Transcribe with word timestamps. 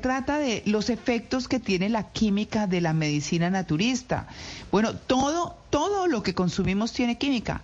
Trata 0.00 0.38
de 0.38 0.62
los 0.66 0.90
efectos 0.90 1.48
que 1.48 1.60
tiene 1.60 1.88
la 1.88 2.10
química 2.10 2.66
de 2.66 2.80
la 2.80 2.92
medicina 2.92 3.50
naturista. 3.50 4.26
Bueno, 4.70 4.94
todo, 4.94 5.56
todo 5.70 6.06
lo 6.06 6.22
que 6.22 6.34
consumimos 6.34 6.92
tiene 6.92 7.18
química. 7.18 7.62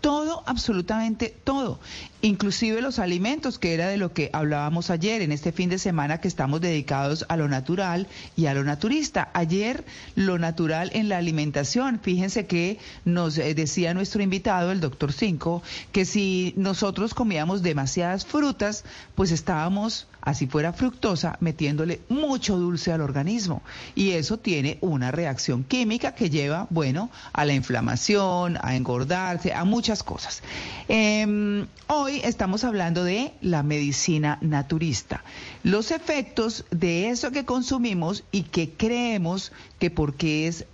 Todo, 0.00 0.44
absolutamente 0.46 1.34
todo, 1.42 1.80
inclusive 2.22 2.82
los 2.82 2.98
alimentos, 2.98 3.58
que 3.58 3.74
era 3.74 3.88
de 3.88 3.96
lo 3.96 4.12
que 4.12 4.30
hablábamos 4.32 4.90
ayer 4.90 5.22
en 5.22 5.32
este 5.32 5.52
fin 5.52 5.70
de 5.70 5.78
semana 5.78 6.20
que 6.20 6.28
estamos 6.28 6.60
dedicados 6.60 7.24
a 7.28 7.36
lo 7.36 7.48
natural 7.48 8.08
y 8.36 8.46
a 8.46 8.54
lo 8.54 8.64
naturista. 8.64 9.30
Ayer 9.34 9.84
lo 10.14 10.38
natural 10.38 10.90
en 10.94 11.08
la 11.08 11.18
alimentación, 11.18 12.00
fíjense 12.00 12.46
que 12.46 12.78
nos 13.04 13.38
eh, 13.38 13.54
decía 13.54 13.94
nuestro 13.94 14.22
invitado, 14.22 14.72
el 14.72 14.80
doctor 14.80 15.12
Cinco, 15.12 15.62
que 15.92 16.04
si 16.04 16.54
nosotros 16.56 17.14
comíamos 17.14 17.62
demasiadas 17.62 18.26
frutas, 18.26 18.84
pues 19.14 19.30
estábamos 19.30 20.06
así 20.20 20.46
fuera 20.46 20.72
fructosa, 20.72 21.36
metiéndole 21.40 22.00
mucho 22.08 22.56
dulce 22.56 22.92
al 22.92 23.00
organismo. 23.00 23.62
Y 23.94 24.10
eso 24.10 24.38
tiene 24.38 24.78
una 24.80 25.10
reacción 25.10 25.64
química 25.64 26.14
que 26.14 26.30
lleva, 26.30 26.66
bueno, 26.70 27.10
a 27.32 27.44
la 27.44 27.54
inflamación, 27.54 28.58
a 28.60 28.76
engordarse, 28.76 29.52
a 29.52 29.64
muchas 29.64 30.02
cosas. 30.02 30.42
Em, 30.88 31.66
hoy 31.86 32.07
estamos 32.16 32.64
hablando 32.64 33.04
de 33.04 33.32
la 33.40 33.62
medicina 33.62 34.38
naturista. 34.40 35.22
Los 35.62 35.90
efectos 35.90 36.64
de 36.70 37.10
eso 37.10 37.30
que 37.30 37.44
consumimos 37.44 38.24
y 38.32 38.42
que 38.42 38.70
creemos 38.70 39.52
que 39.78 39.90
porque 39.90 40.48
es 40.48 40.64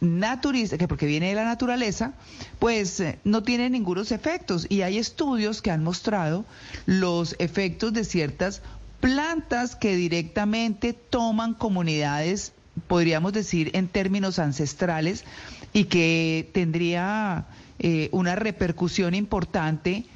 naturista, 0.00 0.78
que 0.78 0.88
porque 0.88 1.06
viene 1.06 1.28
de 1.28 1.34
la 1.34 1.44
naturaleza, 1.44 2.12
pues 2.58 3.00
eh, 3.00 3.18
no 3.24 3.42
tiene 3.42 3.70
ningunos 3.70 4.12
efectos. 4.12 4.66
Y 4.68 4.82
hay 4.82 4.98
estudios 4.98 5.62
que 5.62 5.70
han 5.70 5.82
mostrado 5.82 6.44
los 6.86 7.34
efectos 7.38 7.92
de 7.92 8.04
ciertas 8.04 8.62
plantas 9.00 9.76
que 9.76 9.96
directamente 9.96 10.92
toman 10.92 11.54
comunidades, 11.54 12.52
podríamos 12.86 13.32
decir 13.32 13.70
en 13.74 13.88
términos 13.88 14.38
ancestrales, 14.38 15.24
y 15.72 15.84
que 15.84 16.48
tendría 16.52 17.46
eh, 17.78 18.08
una 18.12 18.36
repercusión 18.36 19.14
importante 19.14 20.06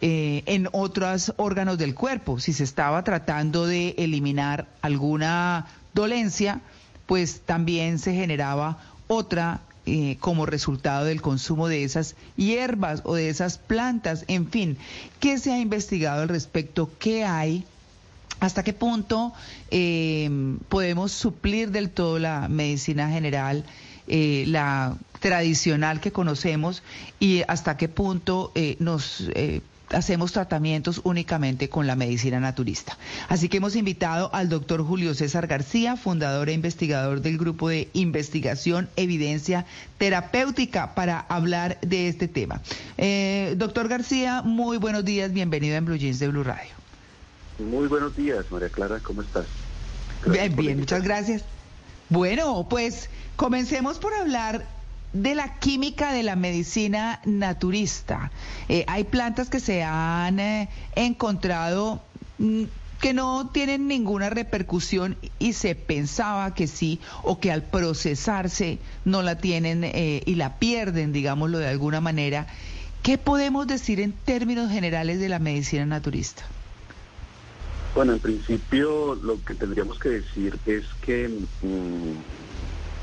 eh, 0.00 0.44
en 0.46 0.68
otros 0.70 1.34
órganos 1.38 1.76
del 1.76 1.92
cuerpo. 1.96 2.38
Si 2.38 2.52
se 2.52 2.62
estaba 2.62 3.02
tratando 3.02 3.66
de 3.66 3.96
eliminar 3.98 4.68
alguna 4.80 5.66
dolencia, 5.92 6.60
pues 7.06 7.40
también 7.40 7.98
se 7.98 8.14
generaba 8.14 8.78
otra 9.08 9.60
eh, 9.86 10.16
como 10.20 10.46
resultado 10.46 11.04
del 11.04 11.20
consumo 11.20 11.66
de 11.66 11.82
esas 11.82 12.14
hierbas 12.36 13.02
o 13.04 13.16
de 13.16 13.28
esas 13.28 13.58
plantas. 13.58 14.24
En 14.28 14.48
fin, 14.48 14.78
¿qué 15.18 15.36
se 15.38 15.50
ha 15.50 15.58
investigado 15.58 16.22
al 16.22 16.28
respecto? 16.28 16.92
¿Qué 17.00 17.24
hay? 17.24 17.64
¿Hasta 18.38 18.62
qué 18.62 18.74
punto 18.74 19.32
eh, 19.72 20.30
podemos 20.68 21.10
suplir 21.10 21.72
del 21.72 21.90
todo 21.90 22.20
la 22.20 22.46
medicina 22.48 23.10
general, 23.10 23.64
la 24.06 24.96
tradicional 25.18 26.00
que 26.00 26.12
conocemos, 26.12 26.84
y 27.18 27.42
hasta 27.48 27.76
qué 27.76 27.88
punto 27.88 28.52
nos 28.78 29.28
hacemos 29.90 30.32
tratamientos 30.32 31.00
únicamente 31.04 31.68
con 31.68 31.86
la 31.86 31.96
medicina 31.96 32.40
naturista? 32.40 32.96
Así 33.28 33.48
que 33.48 33.58
hemos 33.58 33.76
invitado 33.76 34.30
al 34.34 34.48
doctor 34.48 34.82
Julio 34.82 35.14
César 35.14 35.46
García, 35.46 35.96
fundador 35.96 36.48
e 36.48 36.52
investigador 36.52 37.20
del 37.20 37.38
grupo 37.38 37.68
de 37.68 37.88
investigación 37.92 38.88
Evidencia 38.96 39.66
Terapéutica, 39.98 40.94
para 40.94 41.20
hablar 41.20 41.78
de 41.80 42.08
este 42.08 42.28
tema. 42.28 42.60
doctor 43.56 43.88
García, 43.88 44.42
muy 44.42 44.76
buenos 44.78 45.04
días, 45.04 45.32
bienvenido 45.32 45.76
en 45.76 45.84
Blue 45.84 45.96
Jeans 45.96 46.18
de 46.18 46.28
Blue 46.28 46.44
Radio. 46.44 46.70
Muy 47.58 47.88
buenos 47.88 48.16
días, 48.16 48.44
María 48.50 48.68
Clara, 48.68 49.00
¿cómo 49.02 49.22
estás? 49.22 49.46
bien, 50.26 50.54
bien, 50.54 50.78
muchas 50.78 51.02
gracias. 51.02 51.44
Bueno, 52.08 52.66
pues 52.68 53.10
comencemos 53.36 53.98
por 53.98 54.14
hablar 54.14 54.66
de 55.12 55.34
la 55.34 55.58
química 55.58 56.12
de 56.12 56.22
la 56.22 56.36
medicina 56.36 57.20
naturista. 57.24 58.30
Eh, 58.68 58.84
hay 58.86 59.04
plantas 59.04 59.48
que 59.48 59.60
se 59.60 59.82
han 59.82 60.40
eh, 60.40 60.68
encontrado 60.94 62.02
mm, 62.38 62.64
que 63.00 63.14
no 63.14 63.48
tienen 63.52 63.86
ninguna 63.86 64.28
repercusión 64.28 65.16
y 65.38 65.52
se 65.52 65.74
pensaba 65.74 66.54
que 66.54 66.66
sí, 66.66 67.00
o 67.22 67.38
que 67.38 67.52
al 67.52 67.62
procesarse 67.62 68.78
no 69.04 69.22
la 69.22 69.38
tienen 69.38 69.84
eh, 69.84 70.22
y 70.26 70.34
la 70.34 70.58
pierden, 70.58 71.12
digámoslo 71.12 71.58
de 71.58 71.68
alguna 71.68 72.00
manera. 72.00 72.46
¿Qué 73.02 73.16
podemos 73.16 73.66
decir 73.66 74.00
en 74.00 74.12
términos 74.12 74.70
generales 74.70 75.20
de 75.20 75.28
la 75.28 75.38
medicina 75.38 75.86
naturista? 75.86 76.42
Bueno, 77.94 78.12
en 78.12 78.18
principio 78.18 79.14
lo 79.14 79.42
que 79.44 79.54
tendríamos 79.54 79.98
que 79.98 80.10
decir 80.10 80.58
es 80.66 80.84
que 81.00 81.28
mm, 81.62 82.47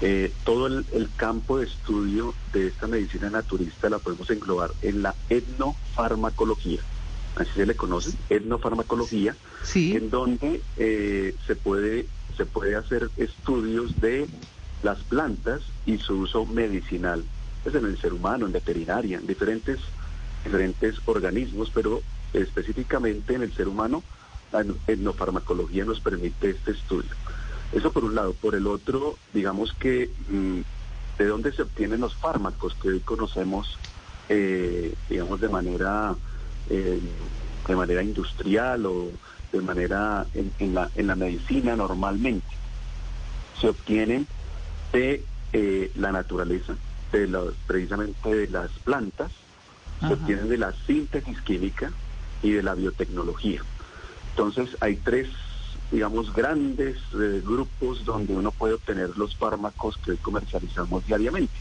eh, 0.01 0.31
todo 0.43 0.67
el, 0.67 1.09
campo 1.15 1.59
de 1.59 1.65
estudio 1.65 2.33
de 2.51 2.67
esta 2.67 2.87
medicina 2.87 3.29
naturista 3.29 3.89
la 3.89 3.99
podemos 3.99 4.29
englobar 4.29 4.71
en 4.81 5.01
la 5.01 5.15
etnofarmacología. 5.29 6.81
Así 7.35 7.51
se 7.55 7.65
le 7.65 7.75
conoce, 7.75 8.11
etnofarmacología, 8.29 9.35
en 9.73 10.09
donde 10.09 10.61
eh, 10.77 11.35
se 11.45 11.55
puede 11.55 12.07
se 12.37 12.45
puede 12.45 12.75
hacer 12.75 13.09
estudios 13.17 13.99
de 14.01 14.27
las 14.83 14.99
plantas 14.99 15.61
y 15.85 15.97
su 15.97 16.19
uso 16.19 16.45
medicinal, 16.45 17.23
pues 17.63 17.75
en 17.75 17.85
el 17.85 17.97
ser 17.97 18.13
humano, 18.13 18.45
en 18.45 18.51
veterinaria, 18.51 19.17
en 19.17 19.27
diferentes 19.27 19.79
diferentes 20.43 20.95
organismos, 21.05 21.71
pero 21.73 22.01
específicamente 22.33 23.33
en 23.33 23.41
el 23.41 23.53
ser 23.53 23.67
humano 23.67 24.03
la 24.51 24.63
etnofarmacología 24.87 25.85
nos 25.85 25.99
permite 25.99 26.51
este 26.51 26.71
estudio. 26.71 27.09
Eso 27.75 27.91
por 27.91 28.05
un 28.05 28.15
lado. 28.15 28.33
Por 28.33 28.55
el 28.55 28.67
otro, 28.67 29.17
digamos 29.33 29.73
que 29.73 30.09
mm, 30.29 30.61
de 31.17 31.25
dónde 31.25 31.51
se 31.51 31.61
obtienen 31.61 31.99
los 31.99 32.15
fármacos 32.15 32.73
que 32.81 32.87
hoy 32.87 32.99
conocemos, 33.01 33.77
eh, 34.29 34.93
digamos, 35.09 35.41
de 35.41 35.49
manera, 35.49 36.15
eh, 36.69 36.99
de 37.67 37.75
manera 37.75 38.01
industrial 38.01 38.85
o 38.85 39.11
de 39.51 39.61
manera 39.61 40.25
en, 40.33 40.73
la, 40.73 40.89
en 40.95 41.07
la 41.07 41.15
medicina 41.15 41.75
normalmente. 41.75 42.47
Se 43.59 43.67
obtienen 43.67 44.25
de 44.93 45.23
eh, 45.51 45.91
la 45.95 46.13
naturaleza, 46.13 46.75
de 47.11 47.27
los, 47.27 47.55
precisamente 47.67 48.33
de 48.33 48.47
las 48.47 48.71
plantas, 48.85 49.31
se 49.99 50.13
obtienen 50.13 50.49
de 50.49 50.57
la 50.57 50.73
síntesis 50.85 51.41
química 51.41 51.91
y 52.41 52.51
de 52.51 52.63
la 52.63 52.73
biotecnología. 52.73 53.61
Entonces 54.31 54.77
hay 54.81 54.97
tres, 54.97 55.29
digamos, 55.95 56.33
grandes 56.33 56.97
eh, 57.13 57.41
grupos 57.41 58.03
donde 58.03 58.35
uno 58.35 58.51
puede 58.51 58.73
obtener 58.73 59.17
los 59.17 59.33
fármacos 59.37 59.95
que 59.95 60.11
hoy 60.11 60.17
comercializamos 60.17 61.05
diariamente 61.07 61.53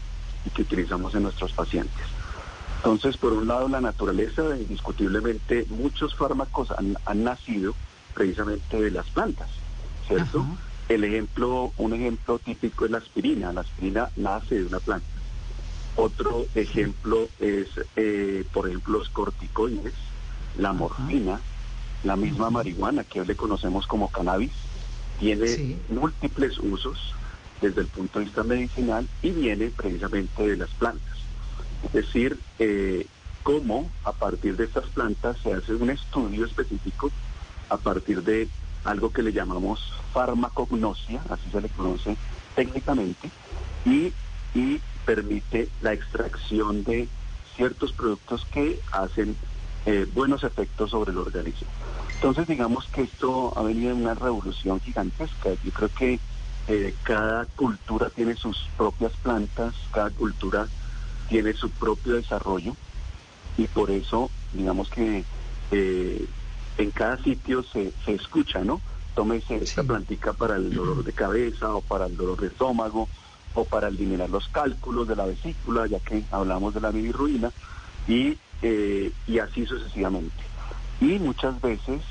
y 0.45 0.49
que 0.49 0.63
utilizamos 0.63 1.15
en 1.15 1.23
nuestros 1.23 1.53
pacientes. 1.53 2.05
Entonces, 2.77 3.15
por 3.15 3.31
un 3.31 3.47
lado, 3.47 3.69
la 3.69 3.79
naturaleza, 3.79 4.43
indiscutiblemente, 4.57 5.65
muchos 5.69 6.15
fármacos 6.15 6.67
han, 6.71 7.23
nacido 7.23 7.75
precisamente 8.13 8.81
de 8.81 8.91
las 8.91 9.05
plantas, 9.07 9.47
¿cierto? 10.05 10.45
El 10.89 11.05
ejemplo, 11.05 11.71
un 11.77 11.93
ejemplo 11.93 12.37
típico 12.37 12.83
es 12.83 12.91
la 12.91 12.97
aspirina. 12.97 13.53
La 13.53 13.61
aspirina 13.61 14.09
nace 14.17 14.55
de 14.55 14.65
una 14.65 14.81
planta. 14.81 15.07
Otro 15.95 16.45
ejemplo 16.55 17.29
es, 17.39 17.69
eh, 17.95 18.43
por 18.51 18.67
ejemplo, 18.67 18.99
los 18.99 19.09
corticoides, 19.09 19.93
la 20.57 20.73
morfina, 20.73 21.39
la 22.05 22.15
misma 22.15 22.49
marihuana 22.49 23.03
que 23.03 23.19
hoy 23.19 23.27
le 23.27 23.35
conocemos 23.35 23.87
como 23.87 24.09
cannabis 24.09 24.51
tiene 25.19 25.79
múltiples 25.89 26.59
usos 26.59 27.13
desde 27.61 27.81
el 27.81 27.87
punto 27.87 28.19
de 28.19 28.25
vista 28.25 28.43
medicinal 28.43 29.07
y 29.21 29.31
viene 29.31 29.71
precisamente 29.75 30.47
de 30.47 30.57
las 30.57 30.69
plantas. 30.71 31.17
Es 31.83 31.93
decir, 31.93 32.39
eh, 32.59 33.07
cómo 33.43 33.89
a 34.03 34.11
partir 34.11 34.55
de 34.55 34.65
estas 34.65 34.85
plantas 34.87 35.37
se 35.41 35.53
hace 35.53 35.73
un 35.73 35.89
estudio 35.89 36.45
específico 36.45 37.11
a 37.69 37.77
partir 37.77 38.21
de 38.23 38.47
algo 38.83 39.11
que 39.11 39.23
le 39.23 39.33
llamamos 39.33 39.93
farmacognosia, 40.13 41.21
así 41.29 41.49
se 41.51 41.61
le 41.61 41.69
conoce 41.69 42.15
técnicamente, 42.55 43.31
y, 43.83 44.13
y 44.53 44.79
permite 45.05 45.69
la 45.81 45.93
extracción 45.93 46.83
de 46.83 47.07
ciertos 47.55 47.93
productos 47.93 48.45
que 48.51 48.79
hacen 48.91 49.35
eh, 49.85 50.07
buenos 50.13 50.43
efectos 50.43 50.91
sobre 50.91 51.11
el 51.11 51.17
organismo. 51.17 51.67
Entonces 52.15 52.47
digamos 52.47 52.85
que 52.87 53.03
esto 53.03 53.53
ha 53.55 53.63
venido 53.63 53.91
en 53.91 54.01
una 54.01 54.15
revolución 54.15 54.79
gigantesca. 54.79 55.49
Yo 55.63 55.71
creo 55.71 55.89
que 55.89 56.19
eh, 56.67 56.95
cada 57.03 57.45
cultura 57.45 58.09
tiene 58.09 58.35
sus 58.35 58.67
propias 58.77 59.11
plantas, 59.21 59.75
cada 59.91 60.09
cultura 60.09 60.67
tiene 61.29 61.53
su 61.53 61.69
propio 61.69 62.15
desarrollo 62.15 62.75
y 63.57 63.67
por 63.67 63.91
eso 63.91 64.29
digamos 64.53 64.89
que 64.89 65.23
eh, 65.71 66.25
en 66.77 66.91
cada 66.91 67.17
sitio 67.17 67.63
se, 67.63 67.91
se 68.03 68.13
escucha, 68.13 68.63
¿no? 68.63 68.81
Tómese 69.13 69.55
esta 69.55 69.83
plantica 69.83 70.33
para 70.33 70.55
el 70.55 70.73
dolor 70.73 71.03
de 71.03 71.13
cabeza 71.13 71.73
o 71.73 71.81
para 71.81 72.07
el 72.07 72.17
dolor 72.17 72.39
de 72.41 72.47
estómago 72.47 73.07
o 73.55 73.63
para 73.63 73.87
eliminar 73.87 74.29
los 74.29 74.47
cálculos 74.49 75.07
de 75.07 75.15
la 75.15 75.25
vesícula, 75.25 75.87
ya 75.87 75.99
que 75.99 76.23
hablamos 76.31 76.73
de 76.73 76.81
la 76.81 76.91
bilirruina, 76.91 77.51
y, 78.07 78.37
eh, 78.61 79.11
y 79.27 79.39
así 79.39 79.65
sucesivamente. 79.65 80.43
Y 81.01 81.19
muchas 81.19 81.59
veces, 81.61 82.01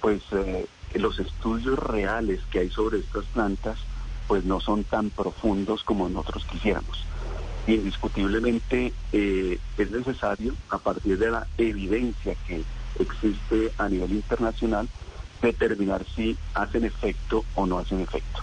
pues 0.00 0.22
eh, 0.32 0.66
los 0.94 1.18
estudios 1.18 1.78
reales 1.78 2.40
que 2.50 2.60
hay 2.60 2.70
sobre 2.70 2.98
estas 2.98 3.24
plantas, 3.26 3.78
pues 4.26 4.44
no 4.44 4.60
son 4.60 4.84
tan 4.84 5.10
profundos 5.10 5.84
como 5.84 6.08
nosotros 6.08 6.44
quisiéramos. 6.50 7.04
Indiscutiblemente 7.66 8.92
eh, 9.12 9.58
es 9.78 9.90
necesario, 9.90 10.54
a 10.70 10.78
partir 10.78 11.18
de 11.18 11.30
la 11.30 11.46
evidencia 11.56 12.34
que 12.46 12.62
existe 12.98 13.72
a 13.78 13.88
nivel 13.88 14.12
internacional, 14.12 14.88
determinar 15.40 16.04
si 16.14 16.36
hacen 16.54 16.84
efecto 16.84 17.44
o 17.54 17.66
no 17.66 17.78
hacen 17.78 18.00
efecto. 18.00 18.42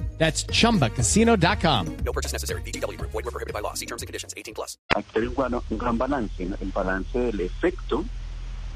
That's 0.21 0.45
chumbacasino.com. 0.45 1.97
No 2.05 2.11
purchase 2.13 2.31
necessary. 2.31 2.61
BGW. 2.61 2.95
Void 3.01 3.25
were 3.25 3.31
prohibited 3.31 3.53
by 3.55 3.61
law. 3.61 3.73
See 3.73 3.87
terms 3.87 4.03
and 4.03 4.07
conditions. 4.07 4.35
18 4.37 4.53
plus. 4.53 4.77
Aquí 4.95 5.17
hay 5.17 5.25
un, 5.25 5.33
gran- 5.33 5.59
un 5.71 5.77
gran 5.79 5.97
balance, 5.97 6.45
¿no? 6.45 6.55
el 6.61 6.71
balance 6.71 7.17
del 7.17 7.39
efecto, 7.39 8.05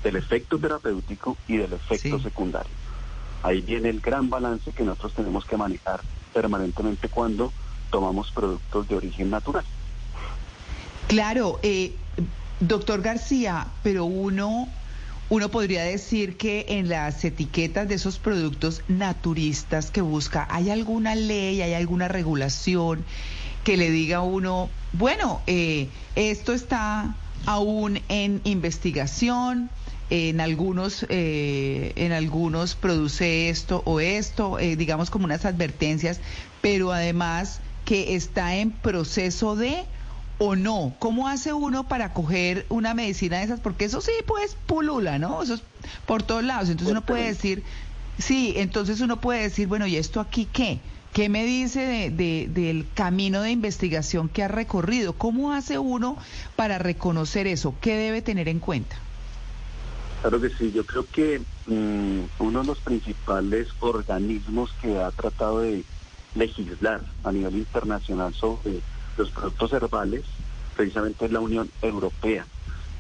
del 0.04 0.16
efecto 0.16 0.58
terapéutico 0.58 1.38
y 1.48 1.58
del 1.58 1.74
efecto 1.74 2.18
Sí. 2.18 2.24
secundario. 2.24 2.72
Ahí 3.44 3.62
viene 3.62 3.90
el 3.90 4.00
gran 4.02 4.28
balance 4.28 4.72
que 4.72 4.82
nosotros 4.84 5.14
tenemos 5.14 5.46
que 5.46 5.56
manejar 5.56 6.02
permanentemente 6.34 7.10
cuando 7.10 7.54
tomamos 7.92 8.32
productos 8.32 8.88
de 8.88 8.96
origen 8.96 9.30
natural. 9.30 9.64
Claro, 11.08 11.60
eh, 11.62 11.94
doctor 12.60 13.04
García, 13.04 13.68
pero 13.84 14.06
uno, 14.06 14.68
uno 15.30 15.50
podría 15.50 15.84
decir 15.84 16.38
que 16.38 16.66
en 16.70 16.88
las 16.88 17.24
etiquetas 17.26 17.88
de 17.88 17.96
esos 17.96 18.20
productos 18.20 18.84
naturistas 18.88 19.90
que 19.90 20.02
busca, 20.02 20.48
¿hay 20.52 20.70
alguna 20.70 21.16
ley, 21.16 21.62
hay 21.62 21.74
alguna 21.74 22.08
regulación 22.08 23.04
que 23.64 23.78
le 23.78 23.90
diga 23.90 24.18
a 24.18 24.22
uno, 24.22 24.70
bueno, 24.94 25.42
eh, 25.48 25.90
esto 26.16 26.54
está 26.54 27.16
aún 27.46 28.02
en 28.08 28.42
investigación? 28.44 29.70
En 30.12 30.40
algunos, 30.40 31.04
eh, 31.10 31.94
en 31.96 32.12
algunos 32.12 32.76
produce 32.76 33.50
esto 33.50 33.82
o 33.86 34.00
esto, 34.00 34.60
eh, 34.60 34.76
digamos 34.76 35.10
como 35.10 35.26
unas 35.26 35.46
advertencias, 35.46 36.20
pero 36.62 36.92
además 36.92 37.60
que 37.86 38.14
está 38.14 38.56
en 38.56 38.70
proceso 38.70 39.56
de 39.56 39.86
o 40.38 40.56
no? 40.56 40.96
¿Cómo 41.00 41.28
hace 41.28 41.54
uno 41.54 41.88
para 41.88 42.14
coger 42.14 42.66
una 42.70 42.94
medicina 42.94 43.38
de 43.38 43.44
esas? 43.46 43.60
Porque 43.60 43.86
eso 43.86 44.02
sí, 44.02 44.12
pues, 44.28 44.58
pulula, 44.66 45.18
¿no? 45.20 45.42
Eso 45.42 45.56
es 45.56 45.64
por 46.06 46.24
todos 46.24 46.44
lados. 46.44 46.70
Entonces 46.70 46.92
uno 46.92 47.02
puede 47.06 47.28
decir, 47.28 47.64
sí, 48.18 48.54
entonces 48.58 49.02
uno 49.02 49.22
puede 49.22 49.44
decir, 49.44 49.68
bueno, 49.68 49.88
¿y 49.88 49.96
esto 49.96 50.20
aquí 50.20 50.46
qué? 50.52 50.80
¿Qué 51.14 51.30
me 51.30 51.46
dice 51.46 51.80
de, 51.80 52.10
de- 52.10 52.48
del 52.50 52.86
camino 52.94 53.42
de 53.42 53.52
investigación 53.52 54.28
que 54.28 54.44
ha 54.44 54.50
recorrido? 54.50 55.14
¿Cómo 55.14 55.54
hace 55.54 55.80
uno 55.80 56.18
para 56.58 56.78
reconocer 56.78 57.48
eso? 57.48 57.74
¿Qué 57.80 57.96
debe 57.96 58.22
tener 58.22 58.50
en 58.50 58.60
cuenta? 58.60 58.98
Claro 60.22 60.42
que 60.42 60.50
sí, 60.58 60.72
yo 60.74 60.86
creo 60.86 61.06
que 61.08 61.42
mm, 61.68 62.26
uno 62.40 62.60
de 62.62 62.66
los 62.66 62.82
principales 62.82 63.68
organismos 63.80 64.72
que 64.82 64.98
ha 64.98 65.12
tratado 65.12 65.60
de 65.62 65.86
legislar 66.34 67.02
a 67.24 67.32
nivel 67.32 67.56
internacional 67.56 68.34
sobre 68.34 68.82
los 69.18 69.30
productos 69.32 69.74
herbales, 69.74 70.24
precisamente 70.76 71.26
es 71.26 71.32
la 71.32 71.40
Unión 71.40 71.70
Europea. 71.82 72.46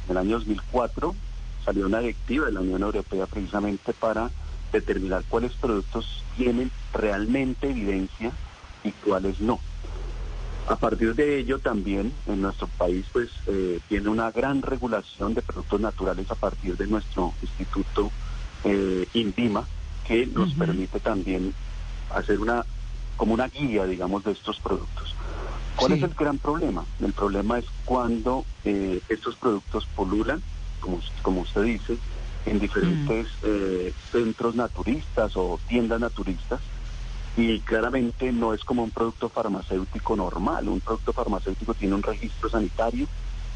En 0.05 0.11
el 0.11 0.17
año 0.17 0.37
2004 0.37 1.15
salió 1.63 1.85
una 1.87 1.99
directiva 1.99 2.45
de 2.45 2.51
la 2.51 2.61
Unión 2.61 2.83
Europea 2.83 3.25
precisamente 3.25 3.93
para 3.93 4.29
determinar 4.71 5.23
cuáles 5.27 5.53
productos 5.53 6.23
tienen 6.37 6.71
realmente 6.93 7.69
evidencia 7.69 8.31
y 8.83 8.91
cuáles 8.91 9.39
no. 9.39 9.59
A 10.67 10.75
partir 10.77 11.13
de 11.13 11.37
ello 11.37 11.59
también 11.59 12.11
en 12.25 12.41
nuestro 12.41 12.67
país 12.67 13.05
pues 13.11 13.29
eh, 13.47 13.79
tiene 13.87 14.09
una 14.09 14.31
gran 14.31 14.61
regulación 14.61 15.33
de 15.33 15.41
productos 15.41 15.79
naturales 15.79 16.29
a 16.31 16.35
partir 16.35 16.75
de 16.75 16.87
nuestro 16.87 17.33
instituto 17.41 18.11
eh, 18.63 19.07
INVIMA 19.13 19.67
que 20.07 20.25
nos 20.25 20.53
permite 20.53 20.99
también 20.99 21.53
hacer 22.13 22.39
una 22.39 22.65
como 23.15 23.33
una 23.33 23.47
guía 23.47 23.85
digamos 23.85 24.23
de 24.23 24.31
estos 24.31 24.59
productos. 24.59 25.14
¿Cuál 25.75 25.91
Sí. 25.93 25.97
es 25.97 26.03
el 26.03 26.13
gran 26.15 26.37
problema? 26.39 26.85
El 26.99 27.13
problema 27.13 27.59
es 27.59 27.65
cuando 27.83 28.45
eh, 28.63 29.01
estos 29.09 29.35
productos 29.35 29.85
polulan, 29.95 30.41
como, 30.79 31.01
como 31.21 31.41
usted 31.41 31.63
dice, 31.63 31.97
en 32.45 32.59
diferentes 32.59 33.27
eh, 33.43 33.93
centros 34.11 34.55
naturistas 34.55 35.35
o 35.35 35.59
tiendas 35.67 35.99
naturistas 35.99 36.61
y 37.37 37.59
claramente 37.61 38.31
no 38.31 38.53
es 38.53 38.63
como 38.63 38.83
un 38.83 38.91
producto 38.91 39.29
farmacéutico 39.29 40.15
normal. 40.15 40.69
Un 40.69 40.79
producto 40.79 41.11
farmacéutico 41.11 41.73
tiene 41.73 41.95
un 41.95 42.03
registro 42.03 42.49
sanitario 42.49 43.07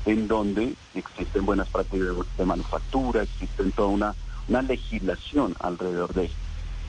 en 0.05 0.27
donde 0.27 0.75
existen 0.95 1.45
buenas 1.45 1.69
prácticas 1.69 2.07
de, 2.07 2.23
de 2.37 2.45
manufactura, 2.45 3.23
existen 3.23 3.71
toda 3.71 3.89
una, 3.89 4.15
una 4.47 4.61
legislación 4.61 5.55
alrededor 5.59 6.13
de 6.13 6.25
él. 6.25 6.31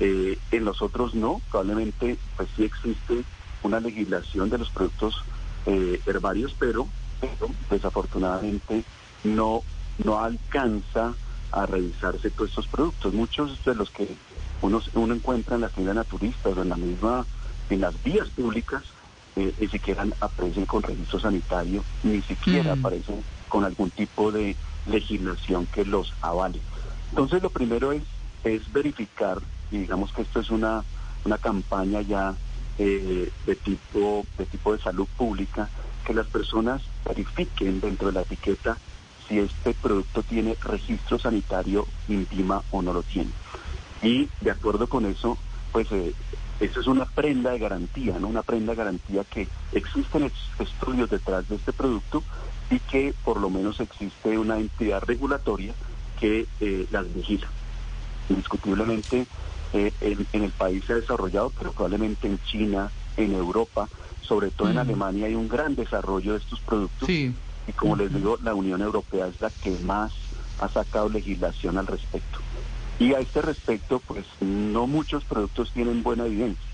Eh, 0.01 0.39
en 0.51 0.65
los 0.65 0.81
otros 0.81 1.15
no, 1.15 1.43
probablemente 1.51 2.17
pues 2.37 2.49
sí 2.57 2.65
existe 2.65 3.23
una 3.63 3.81
legislación 3.81 4.51
de 4.51 4.59
los 4.59 4.71
productos 4.71 5.23
eh, 5.67 6.01
herbarios, 6.07 6.55
pero, 6.59 6.89
pero 7.21 7.49
desafortunadamente 7.71 8.85
no, 9.25 9.63
no 10.05 10.19
alcanza 10.19 11.15
a 11.53 11.67
revisarse 11.67 12.31
todos 12.31 12.51
estos 12.51 12.69
productos. 12.69 13.13
Muchos 13.13 13.63
de 13.65 13.75
los 13.75 13.91
que 13.91 14.09
uno, 14.63 14.81
uno 14.95 15.15
encuentra 15.15 15.57
en 15.57 15.63
las 15.63 15.73
tiendas 15.73 15.97
naturistas 15.97 16.57
o 16.57 16.63
en 16.63 16.69
la 16.69 16.77
misma, 16.77 17.27
en 17.69 17.81
las 17.81 18.03
vías 18.03 18.29
públicas, 18.31 18.83
eh, 19.37 19.55
ni 19.59 19.69
siquiera 19.69 20.07
aparecen 20.21 20.67
con 20.67 20.83
registro 20.83 21.21
sanitario, 21.21 21.85
ni 22.03 22.23
siquiera 22.23 22.75
Mm. 22.75 22.79
aparecen 22.79 23.25
con 23.49 23.65
algún 23.65 23.91
tipo 23.91 24.31
de 24.33 24.57
legislación 24.87 25.67
que 25.67 25.85
los 25.85 26.13
avale. 26.21 26.61
Entonces 27.11 27.43
lo 27.43 27.51
primero 27.51 27.93
es, 27.93 28.03
es 28.45 28.73
verificar, 28.73 29.39
y 29.71 29.79
digamos 29.79 30.13
que 30.13 30.23
esto 30.23 30.41
es 30.41 30.51
una, 30.51 30.85
una 31.25 31.39
campaña 31.39 32.01
ya 32.03 32.35
eh, 32.83 33.31
de 33.47 33.57
tipo 33.57 34.25
de 34.39 34.47
tipo 34.47 34.73
de 34.73 34.79
salud 34.79 35.07
pública, 35.17 35.69
que 36.07 36.15
las 36.15 36.27
personas 36.29 36.83
verifiquen 37.05 37.79
dentro 37.81 38.07
de 38.09 38.15
la 38.15 38.23
etiqueta 38.23 38.79
si 39.29 39.39
este 39.39 39.75
producto 39.75 40.23
tiene 40.23 40.57
registro 40.63 41.19
sanitario 41.19 41.87
INVIMA 42.09 42.63
o 42.71 42.81
no 42.81 42.93
lo 42.95 43.03
tiene. 43.03 43.31
Y 44.03 44.31
de 44.41 44.51
acuerdo 44.51 44.87
con 44.89 45.05
eso, 45.05 45.37
pues 45.73 45.87
eh, 45.93 46.15
eso 46.59 46.81
es 46.81 46.87
una 46.87 47.05
prenda 47.05 47.51
de 47.51 47.59
garantía, 47.59 48.19
¿no? 48.19 48.29
Una 48.29 48.43
prenda 48.43 48.73
de 48.73 48.79
garantía 48.79 49.25
que 49.25 49.47
existen 49.73 50.25
ex- 50.25 50.51
estudios 50.59 51.11
detrás 51.11 51.47
de 51.49 51.57
este 51.57 51.73
producto 51.75 52.25
y 52.71 52.79
que 52.81 53.15
por 53.25 53.39
lo 53.39 53.51
menos 53.51 53.79
existe 53.79 54.39
una 54.39 54.57
entidad 54.59 55.03
regulatoria 55.03 55.75
que 56.19 56.47
eh, 56.61 56.87
las 56.91 57.13
vigila. 57.15 57.49
Indiscutiblemente 58.31 59.27
eh, 59.73 59.93
en, 60.01 60.27
en 60.33 60.43
el 60.45 60.51
país 60.53 60.85
se 60.85 60.93
ha 60.95 60.97
desarrollado, 60.97 61.51
pero 61.59 61.73
probablemente 61.73 62.27
en 62.27 62.39
China, 62.45 62.91
en 63.17 63.33
Europa, 63.35 63.89
sobre 64.23 64.51
todo 64.51 64.69
en 64.69 64.77
Mm. 64.77 64.79
Alemania 64.81 65.27
hay 65.27 65.35
un 65.35 65.49
gran 65.49 65.75
desarrollo 65.75 66.33
de 66.33 66.39
estos 66.39 66.61
productos 66.61 67.07
Sí. 67.07 67.35
y 67.67 67.73
como 67.73 67.97
les 67.97 68.13
digo, 68.13 68.39
la 68.43 68.55
Unión 68.55 68.81
Europea 68.83 69.27
es 69.27 69.41
la 69.41 69.51
que 69.51 69.71
más 69.71 70.13
ha 70.61 70.69
sacado 70.69 71.09
legislación 71.09 71.79
al 71.79 71.87
respecto. 71.87 72.39
Y 72.99 73.15
a 73.15 73.21
este 73.21 73.41
respecto, 73.43 74.01
pues 74.01 74.27
no 74.41 74.87
muchos 74.87 75.25
productos 75.25 75.73
tienen 75.73 76.03
buena 76.03 76.27
evidencia. 76.27 76.65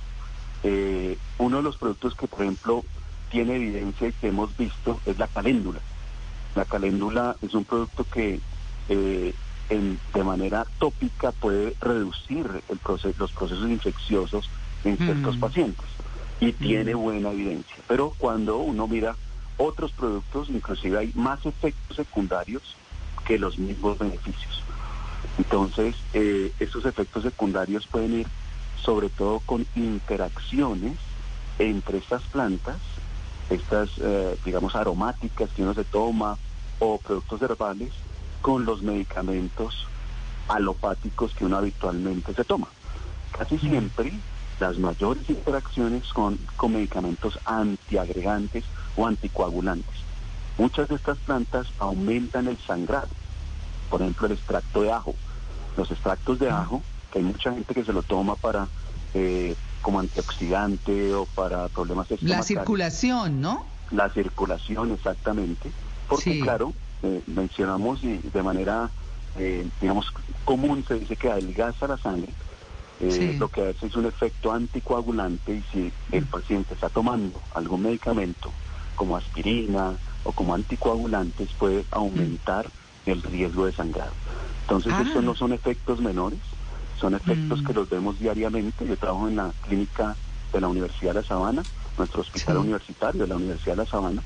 Eh, 0.64 1.16
uno 1.38 1.58
de 1.58 1.62
los 1.62 1.76
productos 1.76 2.14
que, 2.16 2.26
por 2.26 2.42
ejemplo, 2.42 2.84
tiene 3.30 3.56
evidencia 3.56 4.08
y 4.08 4.12
que 4.12 4.28
hemos 4.28 4.56
visto 4.56 5.00
es 5.06 5.18
la 5.18 5.28
caléndula. 5.28 5.80
La 6.56 6.64
caléndula 6.64 7.36
es 7.42 7.54
un 7.54 7.64
producto 7.64 8.04
que 8.04 8.40
eh, 8.88 9.34
en, 9.68 9.98
de 10.14 10.24
manera 10.24 10.66
tópica 10.78 11.32
puede 11.32 11.74
reducir 11.80 12.62
el 12.68 12.78
proceso, 12.78 13.14
los 13.18 13.32
procesos 13.32 13.68
infecciosos 13.68 14.48
en 14.84 14.96
ciertos 14.96 15.36
Mm. 15.36 15.40
pacientes 15.40 15.86
y 16.40 16.52
tiene 16.52 16.94
buena 16.94 17.30
evidencia. 17.30 17.76
Pero 17.88 18.14
cuando 18.18 18.58
uno 18.58 18.86
mira 18.86 19.16
otros 19.56 19.92
productos, 19.92 20.50
inclusive 20.50 20.98
hay 20.98 21.12
más 21.14 21.44
efectos 21.46 21.96
secundarios 21.96 22.62
que 23.24 23.38
los 23.38 23.58
mismos 23.58 23.98
beneficios. 23.98 24.62
Entonces, 25.38 25.96
eh, 26.12 26.52
estos 26.60 26.84
efectos 26.84 27.22
secundarios 27.22 27.86
pueden 27.86 28.20
ir 28.20 28.28
sobre 28.82 29.08
todo 29.08 29.40
con 29.40 29.66
interacciones 29.74 30.96
entre 31.58 31.98
estas 31.98 32.22
plantas, 32.24 32.78
estas, 33.50 33.90
eh, 33.98 34.36
digamos, 34.44 34.76
aromáticas 34.76 35.50
que 35.50 35.62
uno 35.62 35.74
se 35.74 35.84
toma 35.84 36.38
o 36.78 36.98
productos 36.98 37.40
herbales, 37.42 37.92
con 38.46 38.64
los 38.64 38.80
medicamentos 38.80 39.88
alopáticos 40.46 41.34
que 41.34 41.44
uno 41.44 41.56
habitualmente 41.56 42.32
se 42.32 42.44
toma. 42.44 42.68
Casi 43.36 43.58
siempre 43.58 44.12
las 44.60 44.78
mayores 44.78 45.28
interacciones 45.28 46.04
son 46.06 46.38
con 46.56 46.72
medicamentos 46.74 47.40
antiagregantes 47.44 48.62
o 48.94 49.04
anticoagulantes. 49.04 49.96
Muchas 50.58 50.86
de 50.88 50.94
estas 50.94 51.18
plantas 51.18 51.66
aumentan 51.80 52.46
el 52.46 52.56
sangrado. 52.58 53.08
Por 53.90 54.00
ejemplo, 54.02 54.28
el 54.28 54.34
extracto 54.34 54.82
de 54.82 54.92
ajo. 54.92 55.16
Los 55.76 55.90
extractos 55.90 56.38
de 56.38 56.48
ajo, 56.48 56.82
que 57.12 57.18
hay 57.18 57.24
mucha 57.24 57.50
gente 57.52 57.74
que 57.74 57.84
se 57.84 57.92
lo 57.92 58.04
toma 58.04 58.36
para 58.36 58.68
eh, 59.14 59.56
como 59.82 59.98
antioxidante 59.98 61.12
o 61.14 61.24
para 61.34 61.68
problemas 61.68 62.08
La 62.10 62.14
estomacales. 62.14 62.46
circulación, 62.46 63.40
¿no? 63.40 63.66
La 63.90 64.08
circulación, 64.10 64.92
exactamente. 64.92 65.72
Porque, 66.08 66.34
Sí. 66.34 66.40
claro, 66.40 66.72
eh, 67.02 67.22
mencionamos 67.26 68.02
y 68.02 68.18
de 68.18 68.42
manera, 68.42 68.90
eh, 69.36 69.66
digamos, 69.80 70.06
común, 70.44 70.84
se 70.86 70.94
dice 70.94 71.16
que 71.16 71.30
adelgaza 71.30 71.86
la 71.86 71.98
sangre. 71.98 72.32
Eh, 73.00 73.32
Sí. 73.32 73.36
Lo 73.38 73.48
que 73.48 73.68
hace 73.68 73.86
es 73.86 73.94
un 73.96 74.06
efecto 74.06 74.52
anticoagulante 74.52 75.52
y 75.56 75.62
si 75.70 75.92
el 76.12 76.24
paciente 76.26 76.72
está 76.74 76.88
tomando 76.88 77.42
algún 77.54 77.82
medicamento 77.82 78.50
como 78.94 79.16
aspirina 79.18 79.98
o 80.24 80.32
como 80.32 80.54
anticoagulantes 80.54 81.50
puede 81.58 81.84
aumentar 81.90 82.70
el 83.04 83.22
riesgo 83.22 83.66
de 83.66 83.72
sangrado. 83.72 84.12
Entonces 84.62 84.94
Ah. 84.96 85.02
estos 85.02 85.22
no 85.22 85.34
son 85.34 85.52
efectos 85.52 86.00
menores, 86.00 86.38
son 86.98 87.14
efectos 87.14 87.62
Mm. 87.62 87.66
que 87.66 87.72
los 87.74 87.88
vemos 87.90 88.18
diariamente. 88.18 88.86
Yo 88.86 88.96
trabajo 88.96 89.28
en 89.28 89.36
la 89.36 89.52
clínica 89.66 90.16
de 90.54 90.60
la 90.62 90.68
Universidad 90.68 91.12
de 91.12 91.20
La 91.20 91.26
Sabana, 91.28 91.62
nuestro 91.98 92.22
hospital 92.22 92.54
Sí. 92.56 92.60
universitario 92.62 93.20
de 93.22 93.28
la 93.28 93.36
Universidad 93.36 93.76
de 93.76 93.82
La 93.84 93.90
Sabana, 93.90 94.22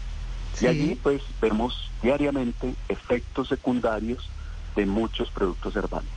Sí. 0.60 0.66
y 0.66 0.68
allí 0.68 0.94
pues 0.94 1.22
vemos 1.40 1.90
diariamente 2.02 2.74
efectos 2.88 3.48
secundarios 3.48 4.30
de 4.76 4.86
muchos 4.86 5.30
productos 5.30 5.74
herbales. 5.74 6.10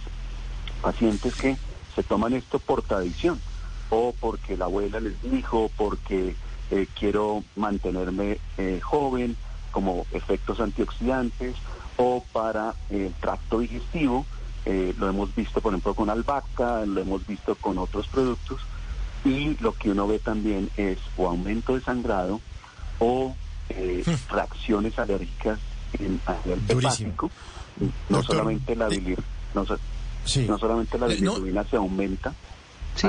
Pacientes 0.82 1.34
que 1.36 1.58
se 1.96 2.04
toman 2.04 2.34
esto 2.34 2.60
por 2.60 2.84
tradición 2.84 3.42
o 3.90 4.14
porque 4.20 4.58
la 4.58 4.66
abuela 4.66 5.00
les 5.00 5.22
dijo, 5.22 5.72
porque 5.78 6.36
eh, 6.72 6.88
quiero 7.00 7.44
mantenerme 7.56 8.40
eh, 8.58 8.80
joven, 8.82 9.38
como 9.72 10.06
efectos 10.12 10.60
antioxidantes 10.60 11.56
o 11.98 12.24
para 12.32 12.76
el 12.90 13.14
tracto 13.20 13.60
digestivo. 13.60 14.26
eh, 14.66 14.94
lo 14.98 15.10
hemos 15.10 15.36
visto, 15.36 15.60
por 15.62 15.74
ejemplo, 15.74 15.94
con 15.94 16.10
albahaca, 16.10 16.86
lo 16.86 17.02
hemos 17.02 17.26
visto 17.28 17.56
con 17.56 17.78
otros 17.78 18.08
productos. 18.08 18.62
Y 19.26 19.58
lo 19.62 19.74
que 19.74 19.90
uno 19.92 20.08
ve 20.08 20.20
también 20.20 20.70
es 20.78 21.00
o 21.18 21.28
aumento 21.28 21.76
de 21.76 21.82
sangrado 21.82 22.40
o 23.00 23.36
eh, 23.70 24.04
reacciones 24.30 24.98
alérgicas 25.00 25.60
en, 26.00 26.20
a 26.26 26.36
nivel 26.46 26.62
hepático. 26.68 27.32
No 28.10 28.18
Doctor, 28.18 28.36
solamente 28.36 28.76
la 28.76 28.86
eh, 28.88 28.90
bilir, 28.98 29.20
no, 29.56 29.66
so- 29.66 29.80
Sí. 30.26 30.46
no 30.48 30.58
solamente 30.58 30.98
la 30.98 31.08
Eh, 31.08 31.18
no- 31.22 31.34
bilirrubina 31.34 31.64
se 31.66 31.76
aumenta. 31.76 32.34
Sí. 32.96 33.08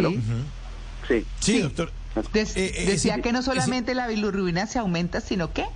Sí. 1.06 1.26
Sí, 1.40 1.58
doctor. 1.60 1.92
Des- 2.32 2.56
Eh, 2.56 2.72
eh, 2.82 2.86
decía 2.86 3.20
que 3.20 3.32
no 3.32 3.42
solamente 3.42 3.94
la 3.94 4.06
bilirrubina 4.06 4.66
se 4.66 4.78
aumenta, 4.78 5.20
sino 5.20 5.52
que 5.52 5.66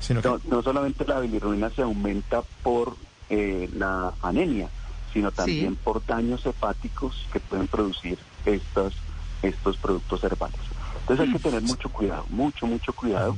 Sino 0.00 0.20
que- 0.20 0.28
No, 0.28 0.40
no 0.48 0.62
solamente 0.64 1.04
la 1.06 1.20
bilirrubina 1.20 1.70
se 1.70 1.82
aumenta 1.82 2.42
por 2.62 2.96
eh, 3.30 3.70
la 3.74 4.12
anemia, 4.20 4.68
sino 5.12 5.30
también 5.32 5.70
Sí. 5.74 5.78
por 5.84 6.04
daños 6.04 6.44
hepáticos 6.44 7.26
que 7.32 7.38
pueden 7.40 7.66
producir 7.68 8.18
estas, 8.44 8.94
estos 9.42 9.76
productos 9.78 10.22
herbales. 10.24 10.58
Entonces 11.00 11.26
hay 11.26 11.32
que 11.32 11.38
tener 11.38 11.62
mucho 11.62 11.88
cuidado, 11.88 12.26
mucho, 12.30 12.66
mucho 12.66 12.92
cuidado, 12.92 13.36